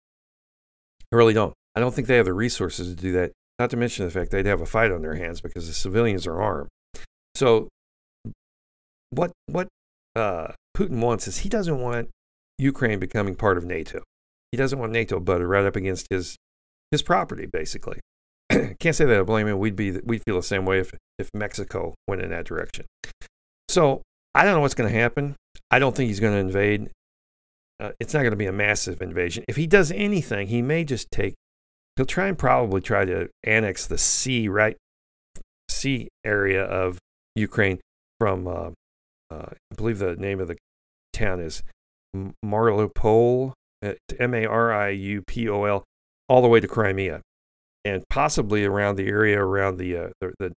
I 1.12 1.16
really 1.16 1.34
don't. 1.34 1.54
I 1.76 1.80
don't 1.80 1.94
think 1.94 2.08
they 2.08 2.18
have 2.18 2.26
the 2.26 2.34
resources 2.34 2.94
to 2.94 3.02
do 3.02 3.12
that. 3.14 3.32
Not 3.60 3.70
to 3.72 3.78
mention 3.78 4.06
the 4.06 4.12
fact 4.12 4.32
they'd 4.32 4.46
have 4.46 4.62
a 4.62 4.66
fight 4.66 4.92
on 4.92 5.02
their 5.02 5.16
hands 5.16 5.42
because 5.42 5.68
the 5.68 5.74
civilians 5.74 6.26
are 6.26 6.42
armed. 6.42 6.70
So, 7.36 7.70
what 9.12 9.32
what 9.48 9.68
uh, 10.16 10.54
Putin 10.76 11.00
wants 11.00 11.28
is 11.28 11.40
he 11.40 11.50
doesn't 11.50 11.80
want 11.80 12.10
Ukraine 12.58 13.00
becoming 13.00 13.36
part 13.36 13.58
of 13.58 13.66
NATO. 13.66 14.02
He 14.52 14.58
doesn't 14.58 14.80
want 14.80 14.92
NATO 14.92 15.20
butted 15.20 15.48
right 15.48 15.66
up 15.66 15.76
against 15.76 16.08
his 16.10 16.38
his 16.92 17.02
property, 17.02 17.46
basically. 17.46 18.00
Can't 18.80 18.96
say 18.96 19.06
that 19.06 19.20
I 19.20 19.24
blame 19.24 19.48
him. 19.48 19.60
We'd 19.60 19.76
be 19.76 19.92
we'd 20.04 20.24
feel 20.24 20.36
the 20.36 20.44
same 20.44 20.66
way 20.66 20.80
if 20.80 20.92
if 21.18 21.30
Mexico 21.34 21.96
went 22.08 22.22
in 22.22 22.30
that 22.32 22.46
direction. 22.46 22.86
So 23.70 24.02
I 24.36 24.44
don't 24.44 24.54
know 24.54 24.62
what's 24.62 24.74
going 24.74 24.92
to 24.92 25.00
happen. 25.00 25.36
I 25.70 25.80
don't 25.80 25.96
think 25.96 26.08
he's 26.08 26.20
going 26.20 26.34
to 26.34 26.40
invade. 26.40 26.90
Uh, 27.80 27.92
it's 28.00 28.14
not 28.14 28.22
going 28.22 28.32
to 28.32 28.38
be 28.38 28.46
a 28.46 28.52
massive 28.52 29.02
invasion. 29.02 29.44
If 29.48 29.56
he 29.56 29.68
does 29.68 29.92
anything, 29.92 30.48
he 30.48 30.62
may 30.62 30.84
just 30.84 31.10
take. 31.12 31.36
He'll 31.96 32.06
try 32.06 32.28
and 32.28 32.38
probably 32.38 32.82
try 32.82 33.06
to 33.06 33.30
annex 33.44 33.88
the 33.88 33.98
sea 33.98 34.48
right 34.48 34.78
sea 35.70 36.10
area 36.26 36.64
of 36.64 36.98
Ukraine 37.36 37.80
from. 38.20 38.48
Uh, 38.48 38.72
uh, 39.32 39.46
I 39.72 39.76
believe 39.76 40.00
the 40.00 40.16
name 40.18 40.42
of 40.42 40.50
the 40.50 40.58
town 41.14 41.40
is 41.40 41.64
Mariupol, 42.46 43.54
uh, 43.84 43.94
M 44.20 44.34
A 44.34 44.46
R 44.46 44.74
I 44.74 44.90
U 44.90 45.24
P 45.26 45.48
O 45.48 45.64
L, 45.64 45.84
all 46.28 46.42
the 46.42 46.50
way 46.50 46.60
to 46.60 46.68
Crimea, 46.68 47.22
and 47.84 48.04
possibly 48.10 48.66
around 48.66 48.96
the 48.96 49.08
area 49.08 49.40
around 49.40 49.78
the 49.78 49.98
uh, 49.98 50.10
the, 50.20 50.34
the 50.40 50.54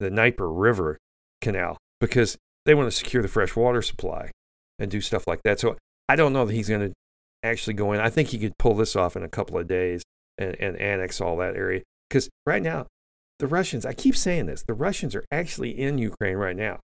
the 0.00 0.10
Dnieper 0.10 0.50
River 0.50 0.98
canal 1.40 1.76
because 2.00 2.36
they 2.64 2.74
want 2.74 2.90
to 2.90 2.96
secure 2.96 3.22
the 3.22 3.28
fresh 3.28 3.56
water 3.56 3.82
supply 3.82 4.30
and 4.78 4.90
do 4.90 5.00
stuff 5.00 5.26
like 5.26 5.40
that. 5.44 5.58
So 5.58 5.76
I 6.08 6.16
don't 6.16 6.32
know 6.32 6.44
that 6.44 6.54
he's 6.54 6.68
going 6.68 6.88
to 6.88 6.92
actually 7.42 7.74
go 7.74 7.92
in. 7.92 8.00
I 8.00 8.10
think 8.10 8.28
he 8.28 8.38
could 8.38 8.52
pull 8.58 8.74
this 8.74 8.94
off 8.94 9.16
in 9.16 9.22
a 9.22 9.28
couple 9.28 9.58
of 9.58 9.66
days 9.66 10.02
and, 10.36 10.54
and 10.60 10.76
annex 10.76 11.20
all 11.20 11.36
that 11.38 11.56
area 11.56 11.82
because 12.08 12.28
right 12.46 12.62
now 12.62 12.86
the 13.38 13.46
Russians. 13.46 13.86
I 13.86 13.92
keep 13.92 14.16
saying 14.16 14.46
this. 14.46 14.62
The 14.62 14.74
Russians 14.74 15.14
are 15.14 15.24
actually 15.30 15.78
in 15.78 15.98
Ukraine 15.98 16.36
right 16.36 16.56
now. 16.56 16.80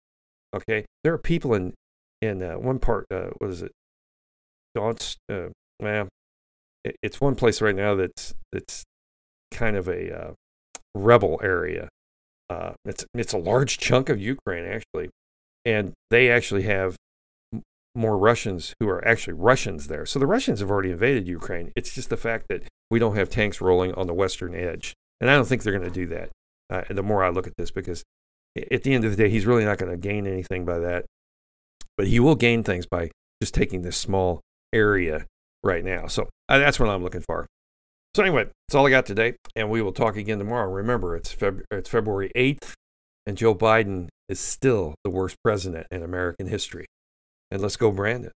Okay, 0.56 0.86
there 1.04 1.13
are 1.13 1.20
people 1.20 1.54
in 1.54 1.74
in 2.22 2.42
uh, 2.42 2.54
one 2.54 2.80
part. 2.80 3.06
Uh, 3.12 3.30
what 3.38 3.52
is 3.52 3.62
it? 3.62 3.72
Donetsk. 4.76 5.18
Uh, 5.32 5.50
well, 5.80 6.08
it, 6.84 6.96
it's 7.04 7.22
one 7.22 7.36
place 7.36 7.62
right 7.62 7.76
now 7.76 7.96
that's 7.96 8.34
that's 8.52 8.84
kind 9.51 9.75
of 9.75 9.88
a 9.88 10.15
uh, 10.15 10.31
rebel 10.95 11.39
area. 11.43 11.89
Uh, 12.49 12.73
it's 12.85 13.05
it's 13.13 13.33
a 13.33 13.38
large 13.38 13.77
chunk 13.77 14.09
of 14.09 14.19
Ukraine 14.19 14.65
actually, 14.65 15.09
and 15.65 15.93
they 16.09 16.31
actually 16.31 16.63
have 16.63 16.95
more 17.95 18.17
Russians 18.17 18.73
who 18.79 18.88
are 18.88 19.05
actually 19.07 19.33
Russians 19.33 19.88
there. 19.88 20.05
So 20.05 20.19
the 20.19 20.27
Russians 20.27 20.59
have 20.59 20.71
already 20.71 20.91
invaded 20.91 21.27
Ukraine. 21.27 21.71
It's 21.75 21.93
just 21.93 22.09
the 22.09 22.17
fact 22.17 22.45
that 22.49 22.63
we 22.89 22.99
don't 22.99 23.15
have 23.15 23.29
tanks 23.29 23.62
rolling 23.62 23.93
on 23.93 24.07
the 24.07 24.13
western 24.13 24.55
edge, 24.55 24.93
and 25.21 25.29
I 25.29 25.35
don't 25.35 25.45
think 25.45 25.63
they're 25.63 25.77
going 25.77 25.91
to 25.91 25.93
do 25.93 26.07
that. 26.07 26.29
Uh, 26.71 26.83
the 26.89 27.03
more 27.03 27.23
I 27.23 27.29
look 27.29 27.47
at 27.47 27.53
this, 27.57 27.71
because 27.71 28.03
at 28.71 28.83
the 28.83 28.93
end 28.93 29.05
of 29.05 29.12
the 29.12 29.17
day, 29.17 29.29
he's 29.29 29.45
really 29.45 29.65
not 29.65 29.77
going 29.77 29.91
to 29.91 29.97
gain 29.97 30.25
anything 30.25 30.65
by 30.65 30.79
that, 30.79 31.05
but 31.97 32.07
he 32.07 32.19
will 32.19 32.35
gain 32.35 32.63
things 32.63 32.85
by 32.85 33.12
just 33.41 33.53
taking 33.53 33.81
this 33.81 33.97
small 33.97 34.41
area 34.73 35.25
right 35.63 35.83
now. 35.83 36.07
So 36.07 36.29
uh, 36.47 36.59
that's 36.59 36.79
what 36.79 36.89
I'm 36.89 37.03
looking 37.03 37.21
for. 37.21 37.45
So 38.15 38.24
anyway, 38.24 38.48
that's 38.67 38.76
all 38.76 38.88
I 38.88 38.89
got 38.89 39.06
today, 39.06 39.36
and 39.56 39.69
we 39.69 39.82
will 39.82 39.93
talk 39.93 40.17
again 40.17 40.39
tomorrow. 40.39 40.72
Remember, 40.72 41.15
it's 41.15 41.34
Feb- 41.34 41.63
it's 41.72 41.89
February 41.89 42.32
8th, 42.36 42.74
and 43.26 43.38
Joe 43.38 43.54
Biden 43.54 44.08
is 44.28 44.39
still 44.39 44.95
the 45.04 45.10
worst 45.10 45.36
president 45.43 45.88
in 45.91 46.04
American 46.04 46.48
history. 46.48 46.86
And 47.52 47.62
let's 47.62 47.76
go, 47.76 47.91
Brandon. 47.91 48.32